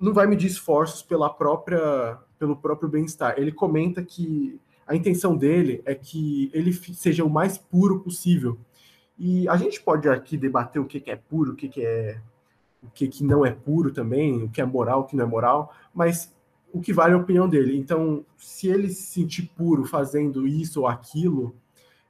[0.00, 3.34] não vai medir esforços pela própria, pelo próprio bem-estar.
[3.36, 8.58] Ele comenta que a intenção dele é que ele seja o mais puro possível.
[9.18, 12.20] E a gente pode aqui debater o que, é puro, o que, é
[12.82, 15.28] o que, que não é puro também, o que é moral, o que não é
[15.28, 16.34] moral, mas
[16.72, 17.76] o que vale é a opinião dele.
[17.76, 21.54] Então, se ele se sentir puro fazendo isso ou aquilo,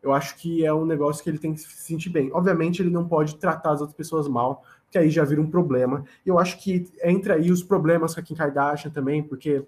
[0.02, 2.30] eu acho que é um negócio que ele tem que se sentir bem.
[2.32, 6.04] Obviamente, ele não pode tratar as outras pessoas mal, porque aí já vira um problema.
[6.26, 9.64] Eu acho que entra aí os problemas com a Kim Kardashian também, porque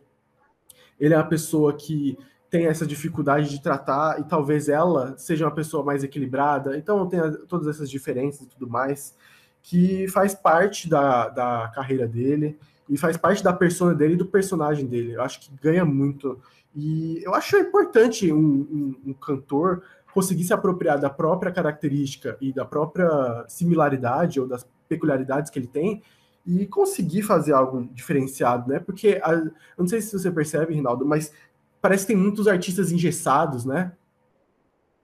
[0.99, 2.19] ele é uma pessoa que
[2.51, 6.77] tem essa dificuldade de tratar e talvez ela seja uma pessoa mais equilibrada.
[6.77, 9.15] Então tem todas essas diferenças e tudo mais
[9.61, 14.27] que faz parte da, da carreira dele e faz parte da persona dele e do
[14.27, 15.15] personagem dele.
[15.15, 16.39] Eu acho que ganha muito.
[16.77, 19.83] E eu acho importante um, um, um cantor
[20.15, 25.67] conseguir se apropriar da própria característica e da própria similaridade ou das peculiaridades que ele
[25.67, 26.03] tem
[26.47, 28.79] e conseguir fazer algo diferenciado, né?
[28.79, 31.33] Porque a, eu não sei se você percebe, Rinaldo, mas
[31.83, 33.93] parece que tem muitos artistas engessados, né?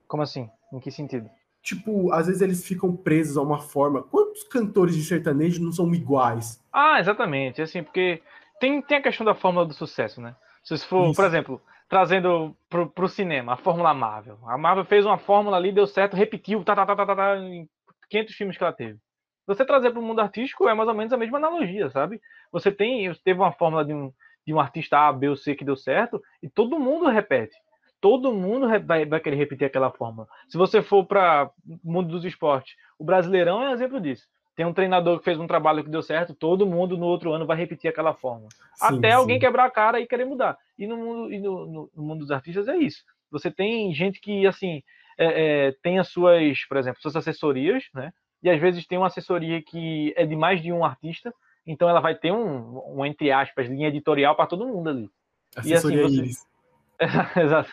[0.07, 0.49] Como assim?
[0.73, 1.29] Em que sentido?
[1.61, 4.05] Tipo, às vezes eles ficam presos a uma forma.
[4.05, 6.63] Quantos cantores de sertanejo não são iguais?
[6.73, 7.61] Ah, exatamente.
[7.61, 8.23] Assim, porque
[8.61, 10.37] tem, tem a questão da fórmula do sucesso, né?
[10.63, 14.39] Se for, por exemplo, trazendo pro, pro cinema, a fórmula Marvel.
[14.47, 17.37] A Marvel fez uma fórmula ali, deu certo, repetiu, tá, tá, tá, tá, tá, tá
[17.39, 17.69] em
[18.09, 18.99] 500 filmes que ela teve.
[19.47, 22.21] Você trazer para o mundo artístico é mais ou menos a mesma analogia, sabe?
[22.53, 24.13] Você tem, teve uma fórmula de um,
[24.47, 27.57] de um artista A, B ou C que deu certo, e todo mundo repete.
[28.01, 30.29] Todo mundo vai, vai querer repetir aquela fórmula.
[30.49, 34.29] Se você for para o mundo dos esportes, o Brasileirão é um exemplo disso.
[34.61, 37.47] Tem um treinador que fez um trabalho que deu certo, todo mundo no outro ano
[37.47, 38.51] vai repetir aquela fórmula.
[38.75, 39.17] Sim, Até sim.
[39.17, 40.59] alguém quebrar a cara e querer mudar.
[40.79, 43.03] E no mundo, e no, no, no mundo dos artistas é isso.
[43.31, 44.83] Você tem gente que, assim,
[45.17, 48.13] é, é, tem as suas, por exemplo, suas assessorias, né?
[48.43, 51.33] e às vezes tem uma assessoria que é de mais de um artista,
[51.67, 55.11] então ela vai ter um, um entre aspas, linha editorial para todo mundo ali.
[55.57, 57.41] Assessoria e assim, você...
[57.41, 57.71] Exato.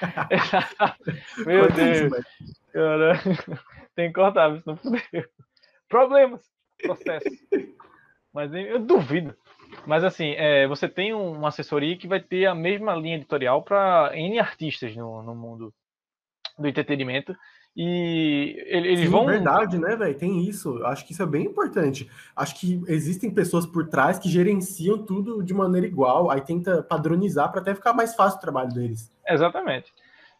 [1.44, 2.24] Meu Deus.
[2.72, 3.20] Cara,
[3.94, 5.28] tem que cortar, isso não fudeu.
[5.88, 6.42] Problemas,
[6.82, 7.28] processo.
[8.32, 9.34] Mas eu duvido.
[9.86, 14.10] Mas assim, é, você tem uma assessoria que vai ter a mesma linha editorial para
[14.14, 15.72] N artistas no, no mundo
[16.58, 17.34] do entretenimento.
[17.76, 19.24] E eles Sim, vão.
[19.24, 20.18] verdade, né, velho?
[20.18, 20.84] Tem isso.
[20.84, 22.10] Acho que isso é bem importante.
[22.34, 27.52] Acho que existem pessoas por trás que gerenciam tudo de maneira igual, aí tenta padronizar
[27.52, 29.12] para até ficar mais fácil o trabalho deles.
[29.28, 29.92] Exatamente.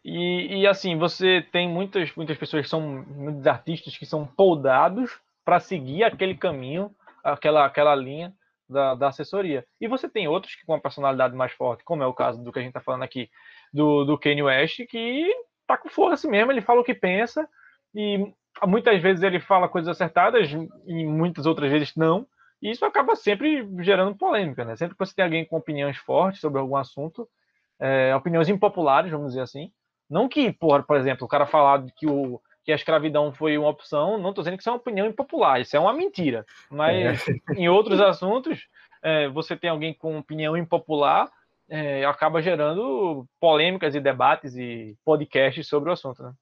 [0.05, 5.21] E, e, assim, você tem muitas, muitas pessoas que são muitos artistas que são poldados
[5.49, 8.35] para seguir aquele caminho, aquela, aquela linha
[8.69, 9.65] da, da, assessoria.
[9.81, 12.53] E você tem outros que com uma personalidade mais forte, como é o caso do
[12.53, 13.31] que a gente está falando aqui,
[13.73, 15.27] do, do Kanye West, que
[15.67, 17.49] tá com força mesmo, ele fala o que pensa,
[17.95, 18.31] e
[18.67, 20.51] muitas vezes ele fala coisas acertadas,
[20.87, 22.27] e muitas outras vezes não,
[22.61, 24.77] e isso acaba sempre gerando polêmica, né?
[24.77, 27.27] Sempre que você tem alguém com opiniões fortes sobre algum assunto,
[27.81, 29.73] é, opiniões impopulares, vamos dizer assim,
[30.11, 33.71] não que, por, por exemplo, o cara falar que, o, que a escravidão foi uma
[33.71, 36.45] opção, não estou dizendo que isso é uma opinião impopular, isso é uma mentira.
[36.71, 37.35] Mas é.
[37.57, 38.69] em outros assuntos,
[39.03, 41.31] é, você tem alguém com opinião impopular,
[41.67, 46.23] é, acaba gerando polêmicas e debates e podcasts sobre o assunto.
[46.23, 46.33] Né?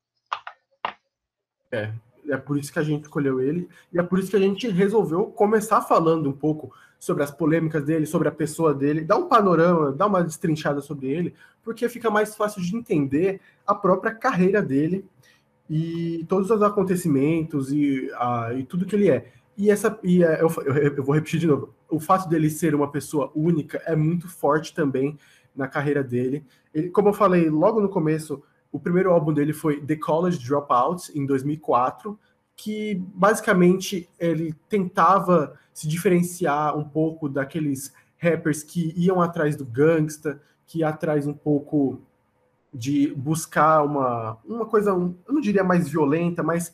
[1.70, 1.92] É,
[2.30, 4.68] é por isso que a gente escolheu ele e é por isso que a gente
[4.68, 9.28] resolveu começar falando um pouco sobre as polêmicas dele, sobre a pessoa dele, dar um
[9.28, 14.60] panorama, dar uma destrinchada sobre ele, porque fica mais fácil de entender a própria carreira
[14.60, 15.04] dele
[15.68, 19.32] e todos os acontecimentos e, a, e tudo que ele é.
[19.56, 20.48] E essa e é, eu,
[20.96, 21.74] eu, vou repetir de novo.
[21.90, 25.18] O fato dele ser uma pessoa única é muito forte também
[25.54, 26.44] na carreira dele.
[26.74, 31.10] Ele, como eu falei logo no começo, o primeiro álbum dele foi The College Dropout
[31.18, 32.18] em 2004,
[32.54, 40.40] que basicamente ele tentava se diferenciar um pouco daqueles rappers que iam atrás do gangsta,
[40.66, 42.02] que ia atrás um pouco
[42.76, 46.72] de buscar uma, uma coisa, eu não diria mais violenta, mas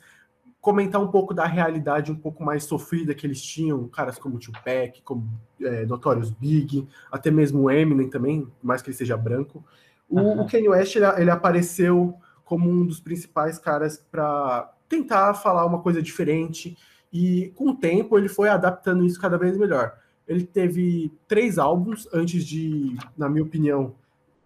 [0.60, 5.02] comentar um pouco da realidade um pouco mais sofrida que eles tinham, caras como Tupac,
[5.02, 5.28] como
[5.60, 9.64] é, Notorious Big, até mesmo Eminem também, mais que ele seja branco.
[10.08, 10.42] O, uhum.
[10.42, 15.80] o Kanye West ele, ele, apareceu como um dos principais caras para tentar falar uma
[15.80, 16.76] coisa diferente
[17.12, 19.98] e com o tempo ele foi adaptando isso cada vez melhor.
[20.28, 23.94] Ele teve três álbuns antes de, na minha opinião,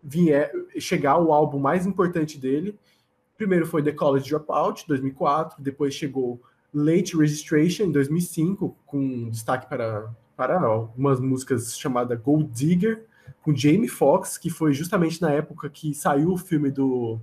[0.09, 2.79] vier, chegar o álbum mais importante dele,
[3.37, 6.41] Primeiro foi The College Dropout, 2004, depois chegou
[6.73, 13.05] Late Registration, em 2005, com destaque para, para algumas músicas chamada Gold Digger,
[13.43, 17.21] com Jamie Foxx, que foi justamente na época que saiu o filme do,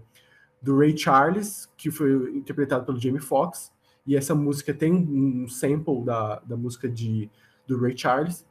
[0.62, 3.72] do Ray Charles, que foi interpretado pelo Jamie Foxx,
[4.06, 7.30] e essa música tem um sample da, da música de,
[7.66, 8.46] do Ray Charles.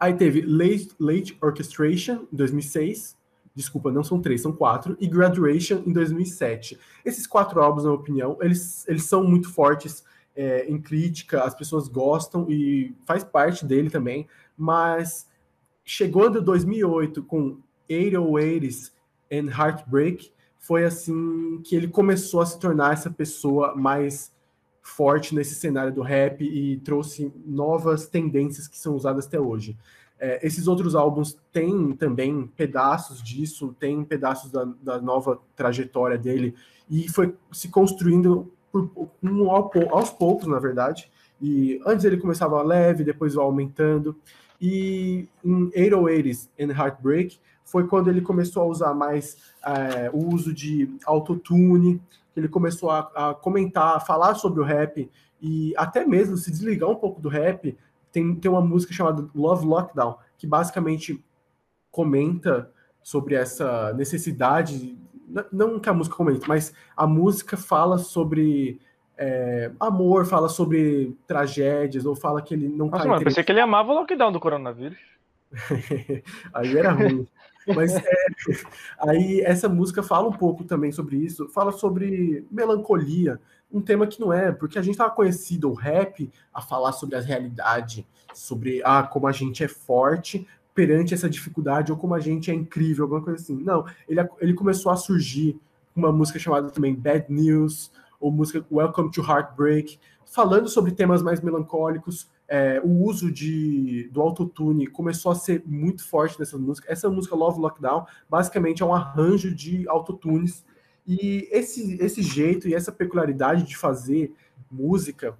[0.00, 3.17] Aí teve Late, Late Orchestration, em 2006,
[3.58, 4.96] Desculpa, não são três, são quatro.
[5.00, 6.78] E Graduation em 2007.
[7.04, 10.04] Esses quatro álbuns, na minha opinião, eles, eles são muito fortes
[10.36, 14.28] é, em crítica, as pessoas gostam e faz parte dele também.
[14.56, 15.26] Mas
[15.84, 17.58] chegando em 2008 com
[17.90, 18.92] 808s
[19.32, 24.32] and Heartbreak, foi assim que ele começou a se tornar essa pessoa mais
[24.80, 29.76] forte nesse cenário do rap e trouxe novas tendências que são usadas até hoje.
[30.20, 36.54] É, esses outros álbuns têm também pedaços disso, tem pedaços da, da nova trajetória dele,
[36.90, 38.90] e foi se construindo por,
[39.22, 41.10] um, aos poucos, na verdade.
[41.40, 44.16] E antes ele começava leve, depois aumentando.
[44.60, 50.52] E em 808s and Heartbreak foi quando ele começou a usar mais é, o uso
[50.52, 52.00] de autotune,
[52.34, 55.08] ele começou a, a comentar, a falar sobre o rap
[55.40, 57.76] e até mesmo se desligar um pouco do rap
[58.18, 61.24] tem, tem uma música chamada Love Lockdown, que basicamente
[61.90, 62.70] comenta
[63.02, 64.98] sobre essa necessidade,
[65.52, 68.80] não que a música comente, mas a música fala sobre
[69.16, 73.52] é, amor, fala sobre tragédias, ou fala que ele não Nossa, tá mano, pensei que
[73.52, 74.98] ele amava o lockdown do coronavírus.
[76.52, 77.26] aí era ruim.
[77.74, 78.02] Mas é,
[79.00, 83.40] aí essa música fala um pouco também sobre isso, fala sobre melancolia,
[83.72, 87.16] um tema que não é, porque a gente estava conhecido o rap a falar sobre
[87.16, 92.20] a realidade, sobre ah, como a gente é forte perante essa dificuldade ou como a
[92.20, 93.56] gente é incrível, alguma coisa assim.
[93.56, 95.58] Não, ele, ele começou a surgir
[95.94, 101.40] uma música chamada também Bad News, ou música Welcome to Heartbreak, falando sobre temas mais
[101.40, 106.90] melancólicos, é, o uso de, do autotune começou a ser muito forte nessa música.
[106.90, 110.64] Essa música Love Lockdown basicamente é um arranjo de autotunes.
[111.08, 114.34] E esse, esse jeito e essa peculiaridade de fazer
[114.70, 115.34] música,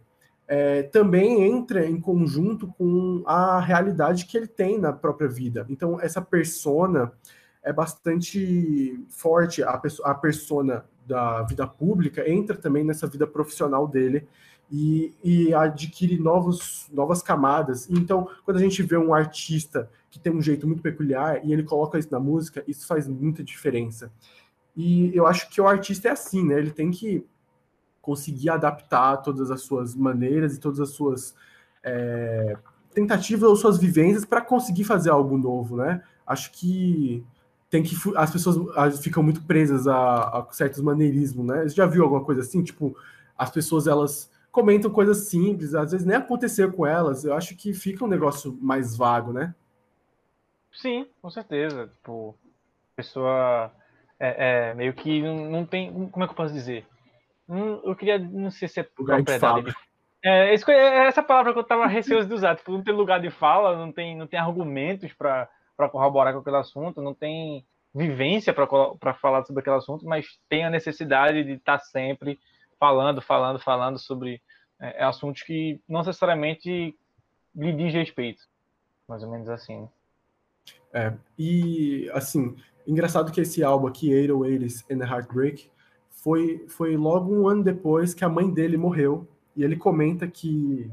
[0.49, 5.67] é, também entra em conjunto com a realidade que ele tem na própria vida.
[5.69, 7.13] Então, essa persona
[7.63, 14.27] é bastante forte, a, a persona da vida pública entra também nessa vida profissional dele
[14.71, 17.89] e, e, adquire novos, novas camadas.
[17.91, 21.63] Então, quando a gente vê um artista que tem um jeito muito peculiar e ele
[21.63, 24.11] coloca isso na música, isso faz muita diferença.
[24.79, 26.57] E eu acho que o artista é assim, né?
[26.57, 27.27] Ele tem que
[28.01, 31.35] conseguir adaptar todas as suas maneiras e todas as suas
[31.83, 32.57] é,
[32.95, 36.01] tentativas ou suas vivências para conseguir fazer algo novo, né?
[36.25, 37.27] Acho que
[37.69, 41.65] tem que as pessoas ficam muito presas a, a certos maneirismos, né?
[41.65, 42.63] Você já viu alguma coisa assim?
[42.63, 42.97] Tipo,
[43.37, 47.25] as pessoas elas comentam coisas simples, às vezes nem aconteceu com elas.
[47.25, 49.53] Eu acho que fica um negócio mais vago, né?
[50.71, 51.89] Sim, com certeza.
[51.89, 52.37] Tipo,
[52.95, 53.73] pessoa
[54.21, 55.93] é, é meio que não, tem.
[56.11, 56.87] Como é que eu posso dizer?
[57.49, 59.75] Eu queria, não sei se é propriedade.
[60.23, 63.31] É, é, essa palavra que eu tava receoso de usar, tipo, não tem lugar de
[63.31, 65.49] fala, não tem, não tem argumentos para
[65.91, 70.71] corroborar com aquele assunto, não tem vivência para falar sobre aquele assunto, mas tem a
[70.71, 72.39] necessidade de estar tá sempre
[72.79, 74.43] falando, falando, falando sobre
[74.81, 76.95] é, assuntos que não necessariamente
[77.55, 78.43] lhe diz respeito.
[79.09, 79.81] Mais ou menos assim.
[79.81, 79.89] Né?
[80.93, 82.57] É, e assim,
[82.89, 85.71] engraçado que esse álbum aqui, 808 and the Heartbreak,
[86.11, 89.27] foi, foi logo um ano depois que a mãe dele morreu.
[89.55, 90.91] E ele comenta que.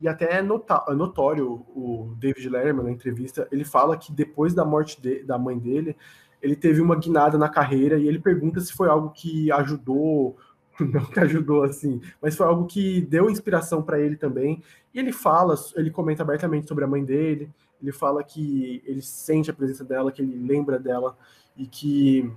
[0.00, 3.48] E até é, é notório o David Letterman na entrevista.
[3.50, 5.96] Ele fala que depois da morte de, da mãe dele,
[6.40, 10.36] ele teve uma guinada na carreira e ele pergunta se foi algo que ajudou,
[10.78, 14.62] não que ajudou assim, mas foi algo que deu inspiração para ele também.
[14.94, 17.50] E ele fala, ele comenta abertamente sobre a mãe dele.
[17.80, 21.16] Ele fala que ele sente a presença dela, que ele lembra dela
[21.56, 22.30] e que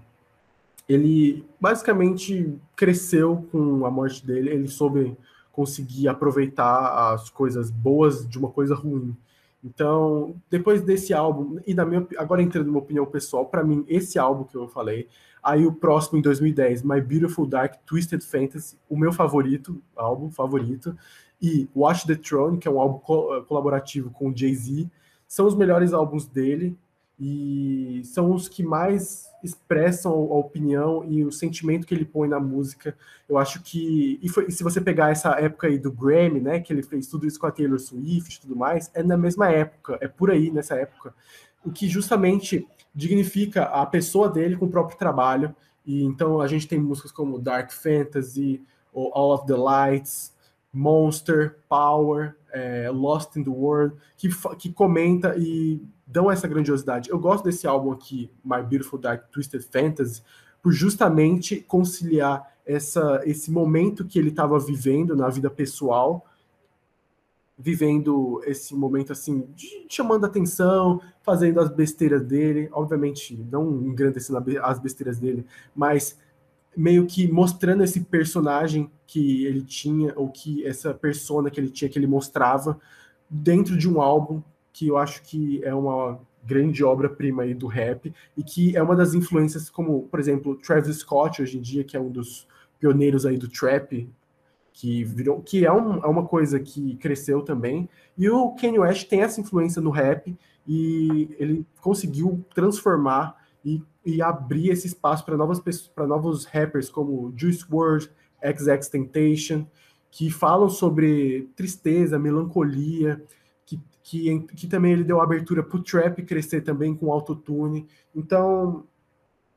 [0.88, 5.15] ele basicamente cresceu com a morte dele, ele soube
[5.51, 9.15] conseguir aproveitar as coisas boas de uma coisa ruim.
[9.63, 14.17] Então, depois desse álbum, e na minha, agora entrando numa opinião pessoal, para mim, esse
[14.17, 15.08] álbum que eu falei,
[15.43, 20.97] aí o próximo em 2010, My Beautiful Dark Twisted Fantasy, o meu favorito, álbum favorito,
[21.39, 24.89] e Watch the Throne, que é um álbum co colaborativo com Jay-Z,
[25.32, 26.78] são os melhores álbuns dele,
[27.17, 32.38] e são os que mais expressam a opinião e o sentimento que ele põe na
[32.38, 32.98] música.
[33.30, 36.60] Eu acho que e, foi, e, se você pegar essa época aí do Grammy, né,
[36.60, 39.50] que ele fez tudo isso com a Taylor Swift e tudo mais, é na mesma
[39.50, 41.13] época, é por aí nessa época,
[41.63, 45.56] o que justamente dignifica a pessoa dele com o próprio trabalho.
[45.86, 50.34] E então a gente tem músicas como Dark Fantasy, ou All of the Lights,
[50.73, 57.10] Monster, Power, é, Lost in the World, que, que comenta e dão essa grandiosidade.
[57.10, 60.21] Eu gosto desse álbum aqui, My Beautiful Dark Twisted Fantasy,
[60.62, 66.25] por justamente conciliar essa, esse momento que ele estava vivendo na vida pessoal,
[67.57, 74.79] vivendo esse momento assim, de, chamando atenção, fazendo as besteiras dele, obviamente não engrandecendo as
[74.79, 76.17] besteiras dele, mas
[76.75, 81.89] meio que mostrando esse personagem que ele tinha, ou que essa persona que ele tinha,
[81.89, 82.79] que ele mostrava,
[83.29, 84.41] dentro de um álbum
[84.73, 88.95] que eu acho que é uma grande obra-prima aí do rap, e que é uma
[88.95, 92.47] das influências, como, por exemplo, Travis Scott, hoje em dia, que é um dos
[92.79, 94.10] pioneiros aí do trap,
[94.73, 99.07] que virou, que é, um, é uma coisa que cresceu também, e o Kanye West
[99.07, 100.36] tem essa influência no rap,
[100.67, 107.34] e ele conseguiu transformar e, e abrir esse espaço para novas para novos rappers como
[107.36, 108.10] Juice WRLD,
[108.43, 109.67] XX Temptation,
[110.10, 113.24] que falam sobre tristeza, melancolia,
[113.65, 117.88] que, que, que também ele deu abertura para o trap crescer também com autotune.
[118.13, 118.86] Então,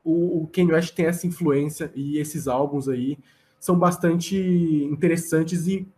[0.03, 3.17] o, o Kanye West tem essa influência e esses álbuns aí
[3.59, 5.91] são bastante interessantes e,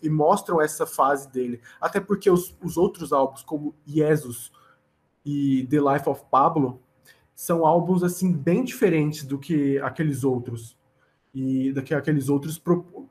[0.00, 1.60] e mostram essa fase dele.
[1.80, 4.52] Até porque os, os outros álbuns, como Jesus
[5.26, 6.80] e The Life of Pablo,
[7.34, 10.78] são álbuns assim bem diferentes do que aqueles outros
[11.34, 12.62] e do que aqueles outros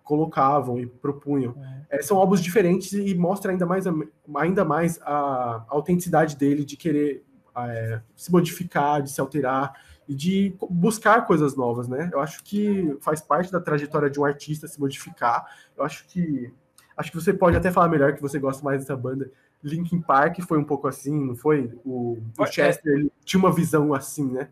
[0.03, 1.55] colocavam e propunham.
[1.89, 1.97] É.
[1.97, 3.93] É, são álbuns diferentes e mostra ainda mais, a,
[4.37, 7.23] ainda mais a, autenticidade dele de querer
[7.55, 9.73] é, se modificar, de se alterar
[10.07, 12.09] e de buscar coisas novas, né?
[12.11, 15.45] Eu acho que faz parte da trajetória de um artista se modificar.
[15.77, 16.51] Eu acho que
[16.95, 19.29] acho que você pode até falar melhor que você gosta mais dessa banda
[19.63, 21.71] Linkin Park foi um pouco assim, não foi?
[21.85, 22.47] O, o é.
[22.47, 24.49] Chester ele tinha uma visão assim, né?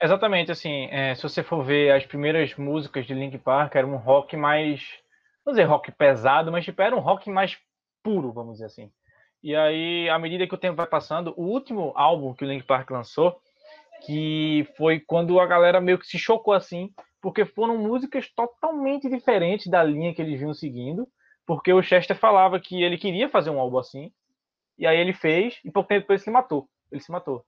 [0.00, 3.96] Exatamente, assim, é, se você for ver as primeiras músicas de Linkin Park, era um
[3.96, 4.82] rock mais,
[5.46, 7.56] não dizer rock pesado, mas tipo, era um rock mais
[8.02, 8.90] puro, vamos dizer assim.
[9.42, 12.66] E aí, à medida que o tempo vai passando, o último álbum que o Linkin
[12.66, 13.40] Park lançou,
[14.04, 16.90] que foi quando a galera meio que se chocou assim,
[17.20, 21.06] porque foram músicas totalmente diferentes da linha que eles vinham seguindo,
[21.46, 24.10] porque o Chester falava que ele queria fazer um álbum assim,
[24.78, 26.68] e aí ele fez, e pouco tempo depois ele matou.
[26.90, 27.44] Ele se matou.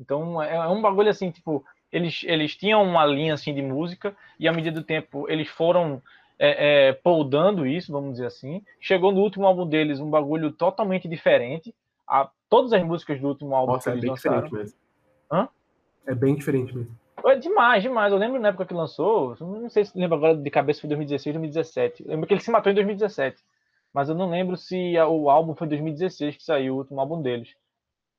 [0.00, 4.16] Então é, é um bagulho assim, tipo, eles, eles tinham uma linha assim de música,
[4.38, 6.02] e à medida do tempo eles foram
[6.38, 8.62] é, é, poldando isso, vamos dizer assim.
[8.80, 11.74] Chegou no último álbum deles um bagulho totalmente diferente.
[12.08, 14.42] A, todas as músicas do último álbum Nossa, que é eles bem lançaram.
[14.42, 14.78] diferente mesmo.
[15.30, 15.48] Hã?
[16.06, 16.98] É bem diferente mesmo.
[17.26, 18.10] É demais, demais.
[18.10, 21.34] Eu lembro na época que lançou, não sei se lembro agora de cabeça foi 2016,
[21.34, 22.04] 2017.
[22.04, 23.42] Eu lembro que ele se matou em 2017.
[23.92, 27.48] Mas eu não lembro se o álbum foi 2016 que saiu, o último álbum deles.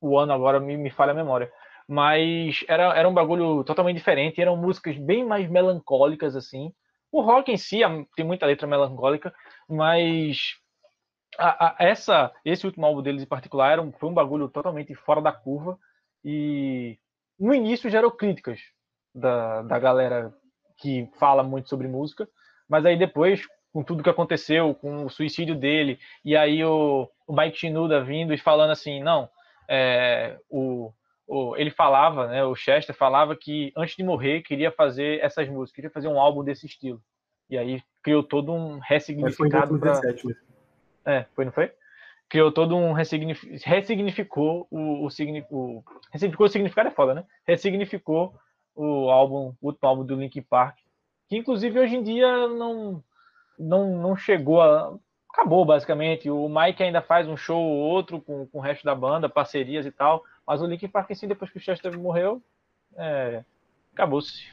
[0.02, 1.52] O ano agora me, me falha a memória.
[1.88, 4.42] Mas era, era um bagulho totalmente diferente.
[4.42, 6.74] Eram músicas bem mais melancólicas, assim.
[7.12, 7.82] O rock em si
[8.16, 9.34] tem muita letra melancólica,
[9.68, 10.56] mas
[11.38, 14.96] a, a, essa, esse último álbum deles em particular era um, foi um bagulho totalmente
[14.96, 15.78] fora da curva.
[16.24, 16.98] E
[17.40, 18.60] no início gerou críticas
[19.14, 20.34] da, da galera
[20.78, 22.28] que fala muito sobre música,
[22.68, 23.42] mas aí depois,
[23.72, 28.34] com tudo que aconteceu, com o suicídio dele, e aí o, o Mike Shinoda vindo
[28.34, 29.30] e falando assim, não,
[29.68, 30.92] é, o,
[31.26, 35.76] o, ele falava, né, o Chester falava que antes de morrer queria fazer essas músicas,
[35.76, 37.02] queria fazer um álbum desse estilo.
[37.50, 40.00] E aí criou todo um ressignificado para
[41.06, 41.72] É, foi, não foi?
[42.30, 45.10] Criou todo um ressignificou, ressignificou o, o,
[45.50, 47.26] o ressignificou o significado é foda, né?
[47.46, 48.34] Ressignificou
[48.74, 50.78] o álbum, o último álbum do Linkin Park,
[51.28, 53.04] que inclusive hoje em dia não
[53.62, 54.94] não, não chegou a
[55.34, 56.30] acabou basicamente.
[56.30, 59.86] O Mike ainda faz um show ou outro com, com o resto da banda, parcerias
[59.86, 62.42] e tal, mas o Linkin Park em si depois que o Chester morreu,
[62.96, 63.44] é,
[63.94, 64.44] acabou-se.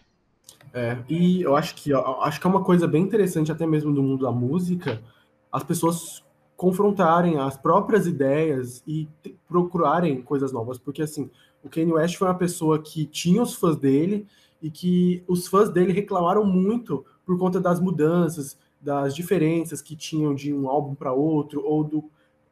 [0.73, 4.03] É, e eu acho que acho que é uma coisa bem interessante até mesmo do
[4.03, 5.03] mundo da música,
[5.51, 6.25] as pessoas
[6.57, 9.09] confrontarem as próprias ideias e
[9.47, 11.31] procurarem coisas novas, porque assim,
[11.63, 14.27] o Kanye West foi uma pessoa que tinha os fãs dele
[14.61, 20.35] e que os fãs dele reclamaram muito por conta das mudanças, das diferenças que tinham
[20.35, 22.05] de um álbum para outro, ou do,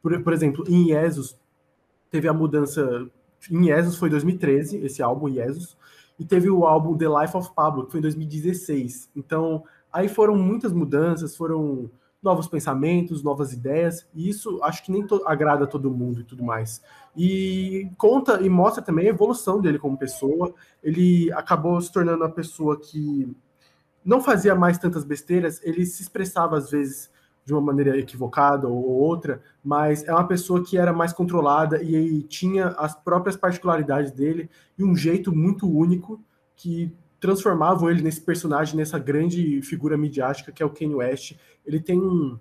[0.03, 1.39] por, por, exemplo, em Jesus
[2.11, 3.09] teve a mudança,
[3.51, 5.77] em Jesus foi 2013, esse álbum Jesus,
[6.19, 9.11] e teve o álbum The Life of Pablo, que foi em 2016.
[9.15, 11.91] Então, aí foram muitas mudanças, foram
[12.23, 16.25] novos pensamentos, novas ideias, e isso acho que nem to agrada a todo mundo e
[16.25, 16.83] tudo mais.
[17.17, 20.53] E conta e mostra também a evolução dele como pessoa.
[20.83, 23.35] Ele acabou se tornando uma pessoa que
[24.07, 27.11] não fazia mais tantas besteiras, ele se expressava às vezes
[27.45, 32.23] de uma maneira equivocada ou outra, mas é uma pessoa que era mais controlada e
[32.23, 34.49] tinha as próprias particularidades dele
[34.79, 36.21] e um jeito muito único
[36.57, 41.37] que transformavam ele nesse personagem, nessa grande figura midiática que é o Kanye West.
[41.65, 42.39] Ele tem um,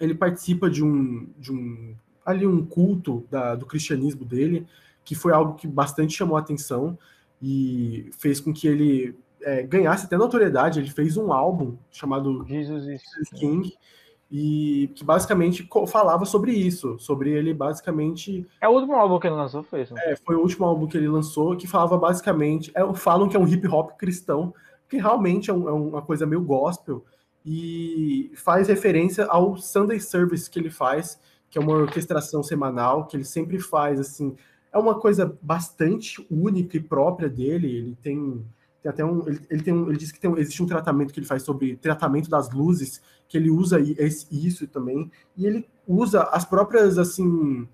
[0.00, 1.94] ele participa de um, de um
[2.24, 4.66] ali um culto da, do cristianismo dele,
[5.04, 6.98] que foi algo que bastante chamou a atenção
[7.42, 10.80] e fez com que ele é, ganhasse até notoriedade.
[10.80, 13.72] Ele fez um álbum chamado Jesus, Jesus King
[14.30, 18.46] e que basicamente falava sobre isso, sobre ele basicamente.
[18.60, 19.94] É o último álbum que ele lançou, foi isso?
[19.98, 23.40] É, foi o último álbum que ele lançou que falava basicamente, é, falam que é
[23.40, 24.52] um hip hop cristão,
[24.88, 27.04] que realmente é, um, é uma coisa meio gospel
[27.44, 31.20] e faz referência ao Sunday Service que ele faz,
[31.50, 34.34] que é uma orquestração semanal que ele sempre faz assim.
[34.72, 37.68] É uma coisa bastante única e própria dele.
[37.68, 38.44] Ele tem
[38.84, 41.18] tem até um ele, ele tem um, ele diz que tem, existe um tratamento que
[41.18, 46.44] ele faz sobre tratamento das luzes que ele usa isso também e ele usa as
[46.44, 47.66] próprias assim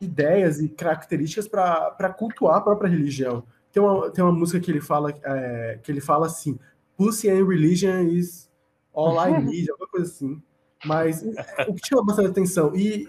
[0.00, 3.44] ideias e características para cultuar a própria religião.
[3.70, 6.58] Tem uma, tem uma música que ele fala é, que ele fala assim
[6.96, 8.48] pussy and religion is
[8.94, 10.40] all I need alguma coisa assim.
[10.84, 11.22] Mas
[11.68, 13.08] o que chama bastante atenção e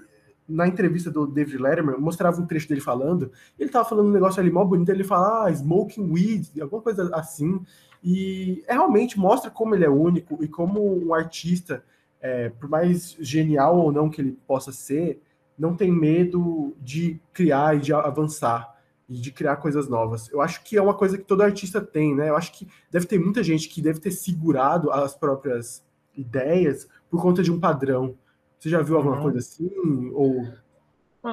[0.51, 4.39] na entrevista do David Letterman, mostrava um trecho dele falando, ele tava falando um negócio
[4.41, 7.61] ali mó bonito, ele fala, ah, smoking weed, alguma coisa assim,
[8.03, 11.83] e é, realmente mostra como ele é único e como um artista,
[12.19, 15.21] é, por mais genial ou não que ele possa ser,
[15.57, 18.75] não tem medo de criar e de avançar
[19.07, 20.29] e de criar coisas novas.
[20.31, 22.29] Eu acho que é uma coisa que todo artista tem, né?
[22.29, 25.83] Eu acho que deve ter muita gente que deve ter segurado as próprias
[26.15, 28.15] ideias por conta de um padrão.
[28.61, 29.23] Você já viu alguma uhum.
[29.23, 29.71] coisa assim?
[30.13, 30.47] Ou...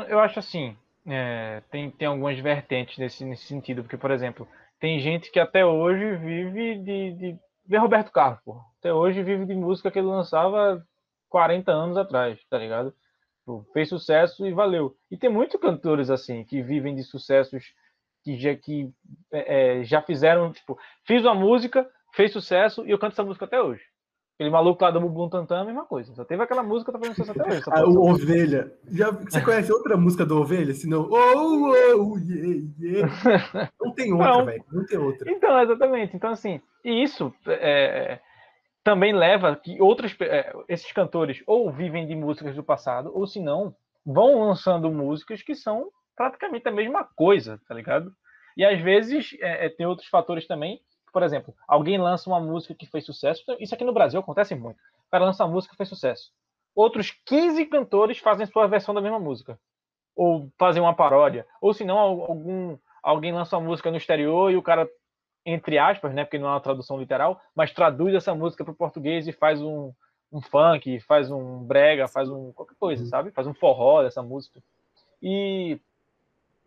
[0.08, 0.74] Eu acho assim,
[1.06, 4.48] é, tem, tem algumas vertentes nesse, nesse sentido, porque, por exemplo,
[4.80, 8.62] tem gente que até hoje vive de, de ver Roberto Carlos, pô.
[8.78, 10.82] Até hoje vive de música que ele lançava
[11.28, 12.94] 40 anos atrás, tá ligado?
[13.72, 14.96] fez sucesso e valeu.
[15.10, 17.74] E tem muitos cantores assim que vivem de sucessos
[18.22, 18.90] que já que
[19.32, 23.44] é, é, já fizeram, tipo, fiz uma música, fez sucesso e eu canto essa música
[23.44, 23.82] até hoje.
[24.38, 26.14] Aquele maluco lá do Bumbum Tantan, a mesma coisa.
[26.14, 27.62] Só teve aquela música, tá fazendo sucesso até hoje.
[27.72, 28.72] Ah, o Ovelha.
[28.88, 30.72] Já, você conhece outra música do Ovelha?
[30.74, 33.72] Senão, oh, oh, yeah, yeah.
[33.80, 34.64] Não tem outra, velho.
[34.70, 35.28] Não tem outra.
[35.28, 36.14] Então, exatamente.
[36.14, 38.20] Então, assim, e isso é,
[38.84, 43.40] também leva que outros, é, esses cantores ou vivem de músicas do passado, ou se
[43.40, 43.74] não,
[44.06, 48.12] vão lançando músicas que são praticamente a mesma coisa, tá ligado?
[48.56, 50.80] E às vezes é, é tem outros fatores também
[51.12, 54.78] por exemplo, alguém lança uma música que fez sucesso, isso aqui no Brasil acontece muito.
[54.78, 56.32] O cara lança uma música que fez sucesso.
[56.74, 59.58] Outros 15 cantores fazem sua versão da mesma música.
[60.14, 61.46] Ou fazem uma paródia.
[61.60, 64.88] Ou se não, algum, alguém lança uma música no exterior e o cara,
[65.44, 68.76] entre aspas, né, porque não é uma tradução literal, mas traduz essa música para o
[68.76, 69.92] português e faz um,
[70.32, 73.08] um funk, faz um brega, faz um qualquer coisa, uhum.
[73.08, 73.30] sabe?
[73.30, 74.60] Faz um forró dessa música.
[75.22, 75.80] E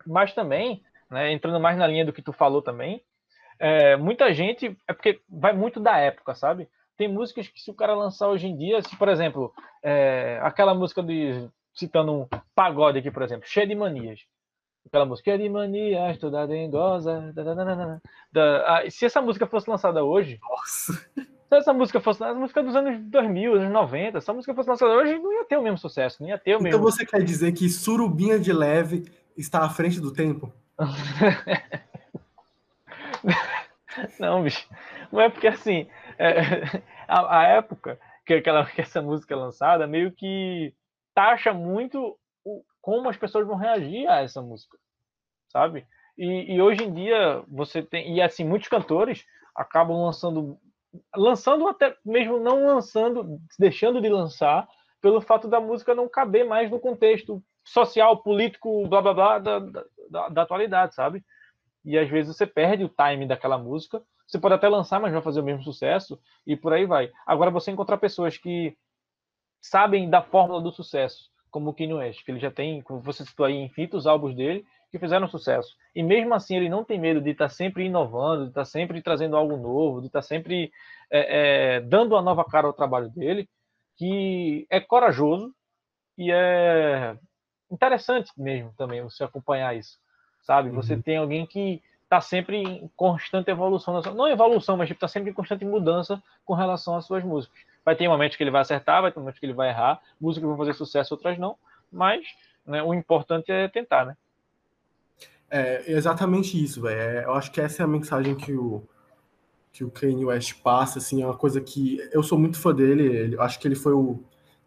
[0.04, 3.02] mas também, né, entrando mais na linha do que tu falou também,
[3.62, 4.76] é, muita gente.
[4.88, 6.68] É porque vai muito da época, sabe?
[6.96, 10.74] Tem músicas que, se o cara lançar hoje em dia, se, por exemplo, é, aquela
[10.74, 11.48] música de.
[11.72, 14.20] Citando um pagode aqui, por exemplo, cheio de manias.
[14.84, 17.32] Aquela música, cheia de manias, toda dengosa.
[17.32, 18.00] Da, da,
[18.30, 20.38] da, ah, se essa música fosse lançada hoje.
[20.42, 20.92] Nossa!
[21.48, 24.68] Se essa música fosse a música dos anos 2000, anos 90, se essa música fosse
[24.68, 26.78] lançada hoje, não ia ter o mesmo sucesso, não ia ter o então mesmo.
[26.78, 29.04] Então você quer dizer que Surubinha de Leve
[29.36, 30.52] está à frente do tempo?
[34.18, 34.68] Não, bicho.
[35.10, 36.62] Não é porque assim, é,
[37.06, 40.74] a, a, época que, aquela, que essa música é lançada meio que
[41.14, 44.78] taxa muito o, como as pessoas vão reagir a essa música,
[45.48, 45.86] sabe?
[46.16, 48.14] E, e, hoje em dia você tem.
[48.14, 50.58] E assim, muitos cantores acabam lançando.
[51.16, 54.68] Lançando até mesmo não lançando, deixando de lançar,
[55.00, 59.58] pelo fato da música não caber mais no contexto social, político, blá blá blá da,
[60.10, 61.24] da, da atualidade, sabe?
[61.84, 64.02] E às vezes você perde o time daquela música.
[64.26, 67.10] Você pode até lançar, mas vai fazer o mesmo sucesso e por aí vai.
[67.26, 68.76] Agora você encontrar pessoas que
[69.60, 73.24] sabem da fórmula do sucesso, como o Kanye West, que ele já tem, como você
[73.24, 75.76] citou aí, infinitos álbuns dele que fizeram sucesso.
[75.94, 78.64] E mesmo assim ele não tem medo de estar tá sempre inovando, de estar tá
[78.64, 80.70] sempre trazendo algo novo, de estar tá sempre
[81.10, 83.48] é, é, dando uma nova cara ao trabalho dele,
[83.96, 85.54] que é corajoso
[86.18, 87.16] e é
[87.70, 90.01] interessante mesmo também você acompanhar isso
[90.42, 90.68] sabe?
[90.68, 90.76] Uhum.
[90.76, 95.30] Você tem alguém que está sempre em constante evolução, não evolução, mas está tipo, sempre
[95.30, 97.58] em constante mudança com relação às suas músicas.
[97.84, 100.48] Vai ter momentos que ele vai acertar, vai ter momentos que ele vai errar, músicas
[100.48, 101.56] vão fazer sucesso, outras não,
[101.90, 102.22] mas
[102.66, 104.16] né, o importante é tentar, né?
[105.50, 107.00] É exatamente isso, velho.
[107.00, 108.82] É, eu acho que essa é a mensagem que o
[109.72, 113.04] que o Kanye West passa, assim, é uma coisa que eu sou muito fã dele.
[113.04, 114.22] Ele, acho que ele foi o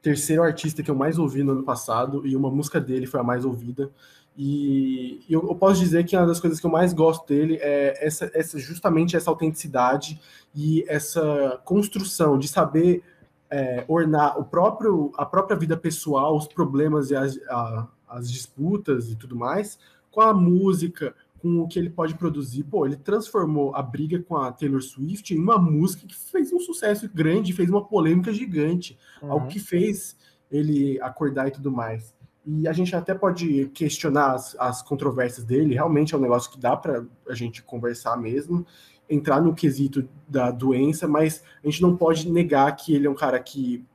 [0.06, 3.24] terceiro artista que eu mais ouvi no ano passado e uma música dele foi a
[3.24, 3.90] mais ouvida.
[4.38, 8.06] E eu, eu, posso dizer que uma das coisas que eu mais gosto dele é
[8.06, 10.22] essa, essa justamente essa autenticidade
[10.54, 13.02] e essa construção de saber
[13.50, 19.10] é, ornar o próprio, a própria vida pessoal, os problemas e as, a, as disputas
[19.10, 19.80] e tudo mais,
[20.12, 21.16] com a música,
[21.46, 22.64] com o que ele pode produzir.
[22.64, 26.60] Pô, ele transformou a briga com a Taylor Swift em uma música que fez um
[26.60, 29.32] sucesso grande, fez uma polêmica gigante, uhum.
[29.32, 30.18] algo que fez
[30.50, 32.16] ele acordar e tudo mais.
[32.48, 36.58] E a gente até pode questionar as, as controvérsias dele, realmente é um negócio que
[36.58, 38.66] dá para a gente conversar mesmo,
[39.08, 43.16] entrar no quesito da doença, mas a gente não pode negar que ele é um
[43.16, 43.86] cara que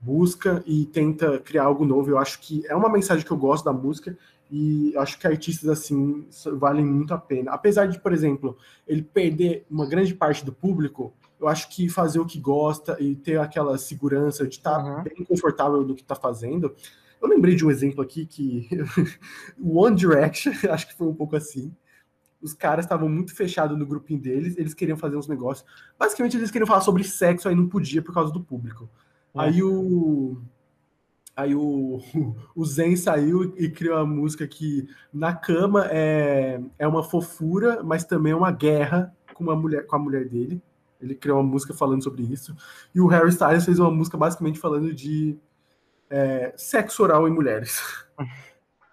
[0.00, 2.08] busca e tenta criar algo novo.
[2.08, 4.16] Eu acho que é uma mensagem que eu gosto da música
[4.50, 6.26] e acho que artistas assim
[6.58, 7.52] valem muito a pena.
[7.52, 12.18] Apesar de, por exemplo, ele perder uma grande parte do público, eu acho que fazer
[12.18, 15.02] o que gosta e ter aquela segurança de estar tá uhum.
[15.02, 16.74] bem confortável no que está fazendo
[17.20, 18.68] eu lembrei de um exemplo aqui que
[19.62, 21.72] One Direction, acho que foi um pouco assim.
[22.40, 25.68] Os caras estavam muito fechados no grupinho deles, eles queriam fazer uns negócios.
[25.98, 28.88] Basicamente, eles queriam falar sobre sexo, aí não podia por causa do público.
[29.34, 29.40] É.
[29.40, 30.40] Aí o.
[31.36, 32.00] Aí o,
[32.54, 38.04] o Zen saiu e criou uma música que na cama é, é uma fofura, mas
[38.04, 40.62] também é uma guerra com, uma mulher, com a mulher dele.
[41.00, 42.54] Ele criou uma música falando sobre isso.
[42.94, 45.38] E o Harry Styles fez uma música basicamente falando de
[46.10, 47.80] é, sexo oral em mulheres.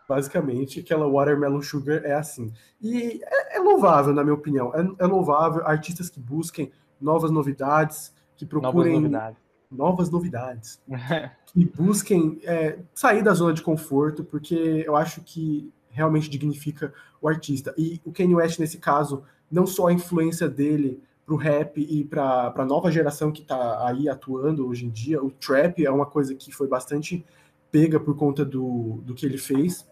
[0.07, 2.53] Basicamente, aquela Watermelon Sugar é assim.
[2.81, 4.73] E é, é louvável, na minha opinião.
[4.73, 6.71] É, é, louvável artistas que busquem
[7.01, 10.79] novas novidades, que procurem novas novidades, novas novidades
[11.47, 17.27] que busquem é, sair da zona de conforto, porque eu acho que realmente dignifica o
[17.27, 17.73] artista.
[17.77, 22.05] E o Kanye West, nesse caso, não só a influência dele para o rap e
[22.05, 25.21] para a nova geração que está aí atuando hoje em dia.
[25.21, 27.25] O trap é uma coisa que foi bastante
[27.69, 29.85] pega por conta do, do que ele fez.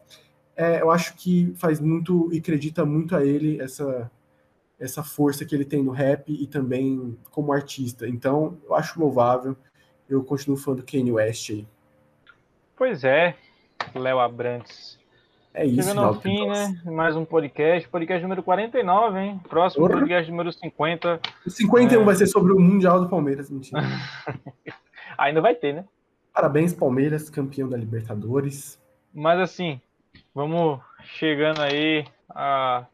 [0.55, 4.09] É, eu acho que faz muito e acredita muito a ele essa,
[4.79, 8.07] essa força que ele tem no rap e também como artista.
[8.07, 9.55] Então, eu acho louvável.
[10.09, 11.67] eu continuo falando Kanye West aí.
[12.75, 13.35] Pois é,
[13.93, 14.99] Léo Abrantes.
[15.53, 16.81] É isso, Chegando ao fim, né?
[16.83, 17.87] Mais um podcast.
[17.87, 19.39] Podcast número 49, hein?
[19.47, 19.99] Próximo Porra.
[19.99, 21.21] podcast número 50.
[21.45, 22.03] O 51 é...
[22.03, 23.81] vai ser sobre o Mundial do Palmeiras, mentira.
[25.17, 25.85] Ainda vai ter, né?
[26.33, 28.77] Parabéns, Palmeiras, campeão da Libertadores.
[29.13, 29.79] Mas assim,
[30.33, 32.85] vamos chegando aí a,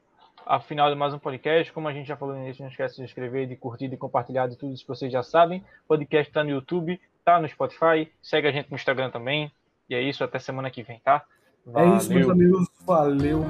[0.46, 1.72] a final de mais um podcast.
[1.72, 3.98] Como a gente já falou no início, não esquece de se inscrever, de curtir, de
[3.98, 5.60] compartilhar de tudo isso que vocês já sabem.
[5.86, 8.12] O podcast está no YouTube, tá no Spotify.
[8.22, 9.52] Segue a gente no Instagram também.
[9.90, 11.24] E é isso, até semana que vem, tá?
[11.66, 11.94] Valeu.
[11.94, 12.68] É isso, meus amigos.
[12.86, 13.42] Valeu.